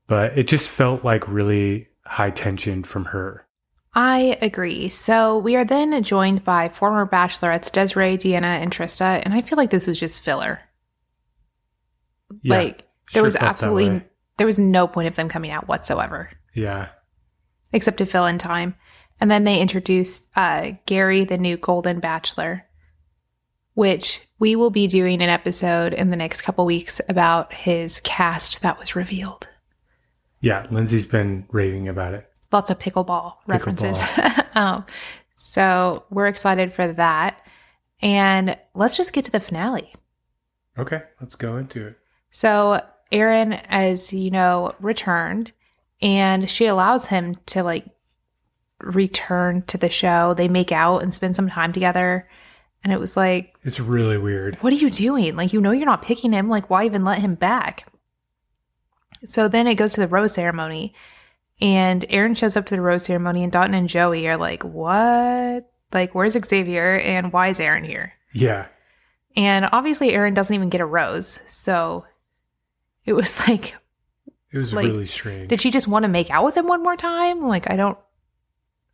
but 0.07 0.37
it 0.37 0.49
just 0.49 0.67
felt 0.67 1.05
like 1.05 1.25
really 1.29 1.87
high 2.05 2.31
tension 2.31 2.83
from 2.83 3.05
her. 3.05 3.47
I 3.95 4.37
agree. 4.41 4.89
So 4.89 5.37
we 5.37 5.55
are 5.55 5.65
then 5.65 6.01
joined 6.03 6.43
by 6.43 6.69
former 6.69 7.05
bachelorettes 7.05 7.71
Desiree, 7.71 8.17
Deanna, 8.17 8.61
and 8.61 8.71
Trista, 8.71 9.21
and 9.23 9.33
I 9.33 9.41
feel 9.41 9.57
like 9.57 9.69
this 9.69 9.85
was 9.85 9.99
just 9.99 10.21
filler. 10.21 10.61
Yeah, 12.41 12.57
like 12.57 12.87
there 13.13 13.21
sure 13.21 13.23
was 13.23 13.35
absolutely 13.35 14.01
there 14.37 14.47
was 14.47 14.59
no 14.59 14.87
point 14.87 15.07
of 15.07 15.15
them 15.15 15.29
coming 15.29 15.51
out 15.51 15.67
whatsoever 15.67 16.29
yeah, 16.53 16.89
except 17.71 17.97
to 17.97 18.05
fill 18.05 18.25
in 18.25 18.37
time 18.37 18.75
and 19.19 19.29
then 19.29 19.43
they 19.43 19.59
introduced 19.59 20.27
uh, 20.35 20.71
Gerry 20.85 21.23
the 21.23 21.37
new 21.37 21.57
golden 21.57 21.99
bachelor 21.99 22.65
which 23.73 24.21
we 24.37 24.55
will 24.55 24.69
be 24.69 24.87
doing 24.87 25.21
an 25.21 25.29
episode 25.29 25.93
in 25.93 26.09
the 26.09 26.15
next 26.15 26.41
couple 26.41 26.65
weeks 26.65 27.01
about 27.09 27.53
his 27.53 27.99
cast 28.01 28.61
that 28.61 28.79
was 28.79 28.95
revealed 28.95 29.49
yeah. 30.43 30.67
Lindsay's 30.69 31.05
been 31.07 31.45
raving 31.51 31.87
about 31.87 32.13
it. 32.13 32.29
lots 32.51 32.69
of 32.69 32.77
pickleball 32.77 33.33
references 33.47 33.99
um, 34.53 34.85
so 35.35 36.03
we're 36.11 36.27
excited 36.27 36.71
for 36.71 36.87
that 36.93 37.43
and 38.01 38.55
let's 38.75 38.95
just 38.97 39.13
get 39.13 39.25
to 39.25 39.31
the 39.31 39.39
finale 39.39 39.91
Okay, 40.77 41.01
let's 41.21 41.35
go 41.35 41.57
into 41.57 41.85
it. 41.85 41.97
So 42.31 42.81
Aaron, 43.11 43.53
as 43.53 44.11
you 44.11 44.31
know, 44.31 44.73
returned 44.79 45.51
and 46.01 46.49
she 46.49 46.65
allows 46.65 47.05
him 47.05 47.35
to 47.47 47.61
like 47.61 47.85
return 48.79 49.61
to 49.67 49.77
the 49.77 49.89
show. 49.89 50.33
They 50.33 50.47
make 50.47 50.71
out 50.71 51.03
and 51.03 51.13
spend 51.13 51.35
some 51.35 51.47
time 51.49 51.73
together. 51.73 52.27
And 52.83 52.91
it 52.91 52.99
was 52.99 53.15
like, 53.15 53.55
It's 53.63 53.79
really 53.79 54.17
weird. 54.17 54.57
what 54.61 54.73
are 54.73 54.77
you 54.77 54.89
doing? 54.89 55.35
Like, 55.35 55.53
you 55.53 55.61
know, 55.61 55.69
you're 55.71 55.85
not 55.85 56.01
picking 56.01 56.33
him. 56.33 56.49
Like, 56.49 56.69
why 56.71 56.85
even 56.85 57.05
let 57.05 57.19
him 57.19 57.35
back? 57.35 57.87
So 59.25 59.47
then 59.47 59.67
it 59.67 59.75
goes 59.75 59.93
to 59.93 60.01
the 60.01 60.07
rose 60.07 60.33
ceremony. 60.33 60.93
And 61.61 62.03
Aaron 62.09 62.33
shows 62.35 62.57
up 62.57 62.65
to 62.67 62.75
the 62.75 62.81
rose 62.81 63.05
ceremony, 63.05 63.43
and 63.43 63.51
Dotun 63.53 63.73
and 63.75 63.87
Joey 63.87 64.27
are 64.27 64.37
like, 64.37 64.63
what? 64.63 65.69
Like, 65.93 66.15
where's 66.15 66.33
Xavier? 66.33 66.97
And 66.99 67.31
why 67.31 67.49
is 67.49 67.59
Aaron 67.59 67.83
here? 67.83 68.13
Yeah, 68.33 68.65
And 69.35 69.69
obviously, 69.71 70.13
Aaron 70.13 70.33
doesn't 70.33 70.53
even 70.55 70.69
get 70.69 70.81
a 70.81 70.85
rose. 70.85 71.39
So 71.45 72.05
it 73.05 73.13
was 73.13 73.37
like, 73.47 73.75
it 74.51 74.57
was 74.57 74.73
Like, 74.73 74.87
really 74.87 75.05
strange. 75.07 75.49
did 75.49 75.61
she 75.61 75.69
just 75.71 75.87
want 75.87 76.03
to 76.03 76.09
make 76.09 76.31
out 76.31 76.43
with 76.43 76.57
him 76.57 76.67
one 76.67 76.81
more 76.83 76.97
time? 76.97 77.47
Like, 77.47 77.69
I 77.69 77.75
don't, 77.75 77.97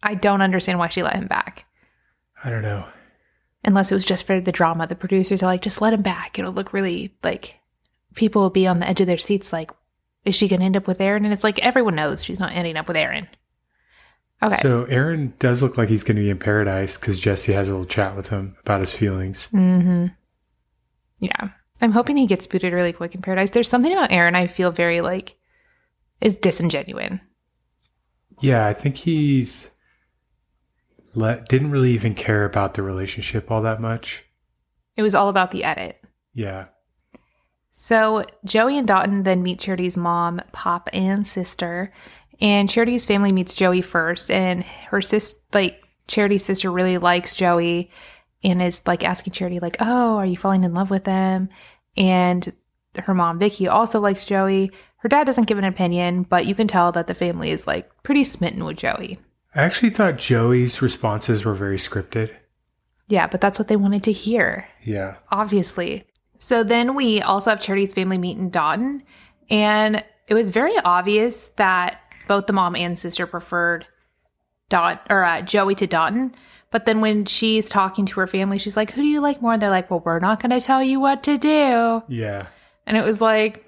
I 0.03 0.15
don't 0.15 0.41
understand 0.41 0.77
why 0.79 0.89
she 0.89 1.01
let 1.03 1.15
him 1.15 1.27
back. 1.27 1.65
I 2.43 2.49
don't 2.49 2.61
know. 2.61 2.85
Unless 3.63 3.91
it 3.91 3.95
was 3.95 4.05
just 4.05 4.25
for 4.27 4.39
the 4.41 4.51
drama. 4.51 4.85
The 4.87 4.95
producers 4.95 5.41
are 5.41 5.47
like, 5.47 5.61
just 5.61 5.81
let 5.81 5.93
him 5.93 6.01
back. 6.01 6.37
It'll 6.37 6.53
look 6.53 6.73
really 6.73 7.15
like 7.23 7.55
people 8.15 8.41
will 8.41 8.49
be 8.49 8.67
on 8.67 8.79
the 8.79 8.87
edge 8.87 8.99
of 9.01 9.07
their 9.07 9.17
seats. 9.17 9.51
Like, 9.53 9.71
is 10.25 10.35
she 10.35 10.47
going 10.47 10.59
to 10.59 10.65
end 10.65 10.77
up 10.77 10.87
with 10.87 11.01
Aaron? 11.01 11.25
And 11.25 11.33
it's 11.33 11.43
like 11.43 11.59
everyone 11.59 11.95
knows 11.95 12.23
she's 12.23 12.39
not 12.39 12.53
ending 12.53 12.77
up 12.77 12.87
with 12.87 12.97
Aaron. 12.97 13.27
Okay. 14.41 14.59
So 14.61 14.85
Aaron 14.85 15.33
does 15.39 15.61
look 15.61 15.77
like 15.77 15.89
he's 15.89 16.03
going 16.03 16.15
to 16.15 16.21
be 16.21 16.29
in 16.29 16.39
paradise 16.39 16.97
because 16.97 17.19
Jesse 17.19 17.53
has 17.53 17.67
a 17.67 17.71
little 17.71 17.85
chat 17.85 18.15
with 18.15 18.29
him 18.29 18.55
about 18.61 18.79
his 18.79 18.93
feelings. 18.93 19.47
mm-hmm. 19.51 20.07
Yeah. 21.19 21.49
I'm 21.81 21.91
hoping 21.91 22.17
he 22.17 22.27
gets 22.27 22.47
booted 22.47 22.73
really 22.73 22.93
quick 22.93 23.15
in 23.15 23.21
Paradise. 23.21 23.51
There's 23.51 23.69
something 23.69 23.91
about 23.91 24.11
Aaron 24.11 24.35
I 24.35 24.47
feel 24.47 24.71
very 24.71 25.01
like 25.01 25.37
is 26.19 26.37
disingenuine. 26.37 27.21
Yeah, 28.41 28.65
I 28.65 28.73
think 28.73 28.97
he's 28.97 29.69
let 31.13 31.47
didn't 31.47 31.71
really 31.71 31.91
even 31.91 32.15
care 32.15 32.45
about 32.45 32.73
the 32.73 32.83
relationship 32.83 33.49
all 33.49 33.61
that 33.61 33.81
much. 33.81 34.25
It 34.95 35.01
was 35.01 35.15
all 35.15 35.29
about 35.29 35.51
the 35.51 35.63
edit. 35.63 36.01
Yeah, 36.33 36.65
So 37.81 38.25
Joey 38.43 38.77
and 38.77 38.85
Dotun 38.85 39.23
then 39.23 39.41
meet 39.41 39.57
Charity's 39.59 39.95
mom, 39.95 40.41
pop, 40.51 40.89
and 40.91 41.25
sister. 41.25 41.93
And 42.41 42.69
Charity's 42.69 43.05
family 43.05 43.31
meets 43.31 43.55
Joey 43.55 43.81
first, 43.81 44.29
and 44.29 44.63
her 44.89 45.01
sister, 45.01 45.37
like 45.53 45.81
Charity's 46.05 46.43
sister, 46.43 46.69
really 46.71 46.97
likes 46.97 47.35
Joey, 47.35 47.89
and 48.43 48.61
is 48.61 48.81
like 48.85 49.05
asking 49.05 49.31
Charity, 49.31 49.59
like, 49.59 49.77
"Oh, 49.79 50.17
are 50.17 50.25
you 50.25 50.35
falling 50.35 50.65
in 50.65 50.73
love 50.73 50.89
with 50.89 51.05
them?" 51.05 51.47
And 51.95 52.51
her 52.97 53.13
mom, 53.13 53.39
Vicky, 53.39 53.69
also 53.69 54.01
likes 54.01 54.25
Joey. 54.25 54.71
Her 54.97 55.07
dad 55.07 55.23
doesn't 55.23 55.47
give 55.47 55.57
an 55.57 55.63
opinion, 55.63 56.23
but 56.23 56.45
you 56.45 56.55
can 56.55 56.67
tell 56.67 56.91
that 56.91 57.07
the 57.07 57.13
family 57.13 57.49
is 57.49 57.65
like 57.65 57.89
pretty 58.03 58.25
smitten 58.25 58.65
with 58.65 58.75
Joey. 58.75 59.19
I 59.55 59.63
actually 59.63 59.91
thought 59.91 60.17
Joey's 60.17 60.81
responses 60.81 61.45
were 61.45 61.55
very 61.55 61.77
scripted. 61.77 62.31
Yeah, 63.07 63.27
but 63.27 63.39
that's 63.39 63.57
what 63.57 63.69
they 63.69 63.77
wanted 63.77 64.03
to 64.03 64.11
hear, 64.11 64.67
Yeah. 64.83 65.15
obviously. 65.31 66.05
So 66.39 66.63
then 66.63 66.95
we 66.95 67.21
also 67.21 67.49
have 67.51 67.61
Charity's 67.61 67.93
family 67.93 68.17
meet 68.17 68.37
in 68.37 68.49
Dotun, 68.49 69.03
and 69.49 70.03
it 70.27 70.33
was 70.33 70.49
very 70.49 70.77
obvious 70.83 71.47
that 71.57 71.99
both 72.27 72.47
the 72.47 72.53
mom 72.53 72.75
and 72.75 72.97
sister 72.97 73.27
preferred 73.27 73.85
Dot 74.69 75.05
or 75.09 75.23
uh, 75.23 75.41
Joey 75.41 75.75
to 75.75 75.87
Dotun. 75.87 76.33
But 76.71 76.85
then 76.85 77.01
when 77.01 77.25
she's 77.25 77.67
talking 77.67 78.05
to 78.05 78.19
her 78.19 78.27
family, 78.27 78.57
she's 78.59 78.77
like, 78.77 78.91
"Who 78.91 79.01
do 79.01 79.07
you 79.07 79.19
like 79.21 79.41
more?" 79.41 79.53
And 79.53 79.61
they're 79.61 79.69
like, 79.71 79.89
"Well, 79.89 80.01
we're 80.05 80.19
not 80.19 80.39
going 80.41 80.51
to 80.51 80.61
tell 80.61 80.83
you 80.83 80.99
what 80.99 81.23
to 81.23 81.37
do." 81.37 82.03
Yeah. 82.07 82.45
And 82.85 82.95
it 82.95 83.03
was 83.03 83.19
like, 83.21 83.65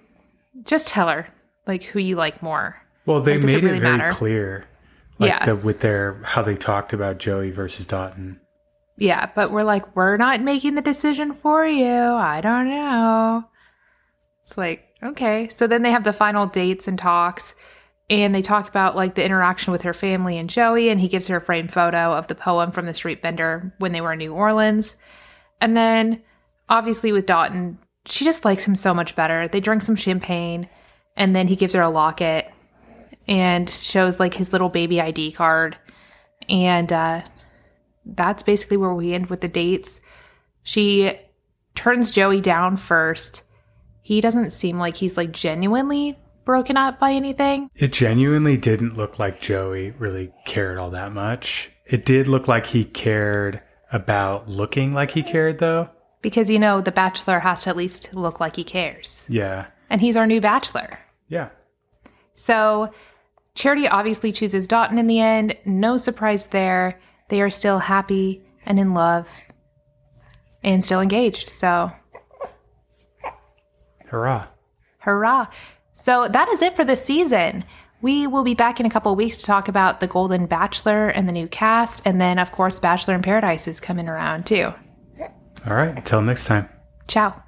just 0.64 0.88
tell 0.88 1.08
her 1.08 1.28
like 1.68 1.84
who 1.84 2.00
you 2.00 2.16
like 2.16 2.42
more. 2.44 2.76
Well, 3.06 3.20
they 3.22 3.34
Like, 3.38 3.42
does 3.46 3.54
it 3.56 3.64
made 3.64 3.64
it, 3.64 3.68
very 3.68 3.98
matter? 3.98 4.12
clear. 4.12 4.66
Like 5.20 5.30
Yeah. 5.30 5.46
the, 5.46 5.56
with 5.56 5.80
their 5.82 6.22
how 6.24 6.42
they 6.44 6.56
talked 6.56 6.94
about 6.94 7.18
Joey 7.18 7.50
versus 7.52 7.86
Dotun. 7.86 8.40
Yeah, 9.02 9.32
but 9.34 9.50
we're 9.50 9.64
like, 9.64 9.96
we're 9.96 10.16
not 10.18 10.44
making 10.44 10.76
the 10.76 10.82
decision 10.84 11.34
for 11.34 11.66
you. 11.66 11.92
I 11.92 12.40
don't 12.40 12.70
know. 12.70 13.46
It's 14.44 14.56
like, 14.56 14.90
okay. 15.02 15.48
So 15.48 15.66
then 15.66 15.82
they 15.82 15.90
have 15.90 16.04
the 16.04 16.14
final 16.14 16.46
dates 16.46 16.88
and 16.88 17.00
talks, 17.00 17.56
and 18.12 18.36
they 18.36 18.44
talk 18.44 18.70
about 18.70 18.96
like 18.96 19.16
the 19.16 19.24
interaction 19.26 19.72
with 19.72 19.82
her 19.82 19.96
family 19.96 20.38
and 20.38 20.48
Joey, 20.48 20.90
and 20.90 21.02
he 21.02 21.08
gives 21.08 21.26
her 21.30 21.38
a 21.38 21.42
framed 21.42 21.74
photo 21.74 22.14
of 22.14 22.28
the 22.28 22.36
poem 22.36 22.70
from 22.72 22.86
the 22.86 22.94
street 22.94 23.24
vendor 23.24 23.74
when 23.80 23.92
they 23.92 24.02
were 24.02 24.14
in 24.14 24.20
New 24.20 24.34
Orleans. 24.34 24.96
And 25.60 25.76
then 25.76 26.22
obviously 26.70 27.12
with 27.12 27.26
Dotun, 27.26 27.80
she 28.06 28.24
just 28.24 28.46
likes 28.46 28.68
him 28.68 28.76
so 28.76 28.94
much 28.94 29.16
better. 29.16 29.48
They 29.48 29.62
drink 29.62 29.82
some 29.82 29.96
champagne, 29.96 30.70
and 31.18 31.36
then 31.36 31.48
he 31.48 31.56
gives 31.56 31.74
her 31.74 31.82
a 31.82 31.90
locket 31.90 32.52
and 33.28 33.68
shows 33.68 34.20
like 34.20 34.36
his 34.36 34.52
little 34.52 34.70
baby 34.70 35.02
ID 35.02 35.32
card. 35.32 35.76
And 36.48 36.94
uh 36.94 37.24
that's 38.06 38.44
basically 38.44 38.78
where 38.78 38.94
we 38.94 39.14
end 39.14 39.28
with 39.28 39.42
the 39.42 39.48
dates. 39.48 40.02
She 40.64 41.14
turns 41.76 42.12
Joey 42.12 42.42
down 42.42 42.78
first. 42.78 43.44
He 44.02 44.22
doesn't 44.22 44.52
seem 44.52 44.78
like 44.78 44.96
he's 44.96 45.18
like 45.18 45.32
genuinely 45.32 46.18
broken 46.44 46.78
up 46.78 47.00
by 47.00 47.12
anything. 47.12 47.70
It 47.76 47.94
genuinely 47.94 48.58
didn't 48.58 48.98
look 48.98 49.20
like 49.20 49.42
Joey 49.42 49.92
really 49.92 50.32
cared 50.46 50.78
all 50.78 50.90
that 50.92 51.14
much. 51.14 51.72
It 51.86 52.06
did 52.06 52.28
look 52.28 52.48
like 52.48 52.66
he 52.66 52.86
cared 52.86 53.62
about 53.92 54.48
looking 54.50 54.94
like 54.94 55.12
he 55.12 55.24
cared, 55.24 55.60
though. 55.60 55.90
Because, 56.22 56.50
you 56.50 56.60
know, 56.60 56.82
the 56.82 56.92
bachelor 56.92 57.40
has 57.40 57.64
to 57.64 57.70
at 57.70 57.76
least 57.76 58.16
look 58.16 58.40
like 58.40 58.56
he 58.56 58.64
cares. 58.64 59.24
Yeah. 59.28 59.68
And 59.90 60.00
he's 60.00 60.16
our 60.16 60.28
new 60.28 60.40
bachelor. 60.40 61.00
Yeah. 61.28 61.50
So 62.34 62.94
Charity 63.56 63.88
obviously 63.88 64.32
chooses 64.32 64.68
Dotun 64.68 64.98
in 64.98 65.08
the 65.08 65.20
end. 65.20 65.58
No 65.66 65.98
surprise 65.98 66.48
there. 66.48 67.00
They 67.32 67.42
are 67.42 67.50
still 67.50 67.80
happy 67.80 68.42
and 68.66 68.78
in 68.78 68.94
love 68.94 69.30
and 70.64 70.84
still 70.84 71.00
engaged. 71.00 71.48
So 71.48 71.94
Hurrah. 74.08 74.48
Hurrah. 75.00 75.48
So 75.94 76.28
that 76.28 76.50
is 76.50 76.62
it 76.62 76.76
for 76.76 76.84
this 76.84 77.04
season. 77.06 77.64
We 78.02 78.28
will 78.28 78.44
be 78.44 78.54
back 78.54 78.82
in 78.82 78.86
a 78.86 78.90
couple 78.90 79.14
of 79.14 79.18
weeks 79.18 79.38
to 79.38 79.46
talk 79.46 79.70
about 79.70 80.02
the 80.02 80.08
Golden 80.08 80.46
Bachelor 80.46 81.08
and 81.08 81.26
the 81.26 81.32
new 81.32 81.48
cast. 81.48 82.02
And 82.04 82.20
then, 82.20 82.38
of 82.38 82.52
course, 82.52 82.80
Bachelor 82.80 83.16
in 83.16 83.22
Paradise 83.22 83.66
is 83.66 83.80
coming 83.80 84.10
around 84.10 84.46
too. 84.46 84.74
All 85.66 85.74
right. 85.74 85.96
Until 85.96 86.22
next 86.22 86.46
time. 86.46 86.68
Ciao. 87.08 87.42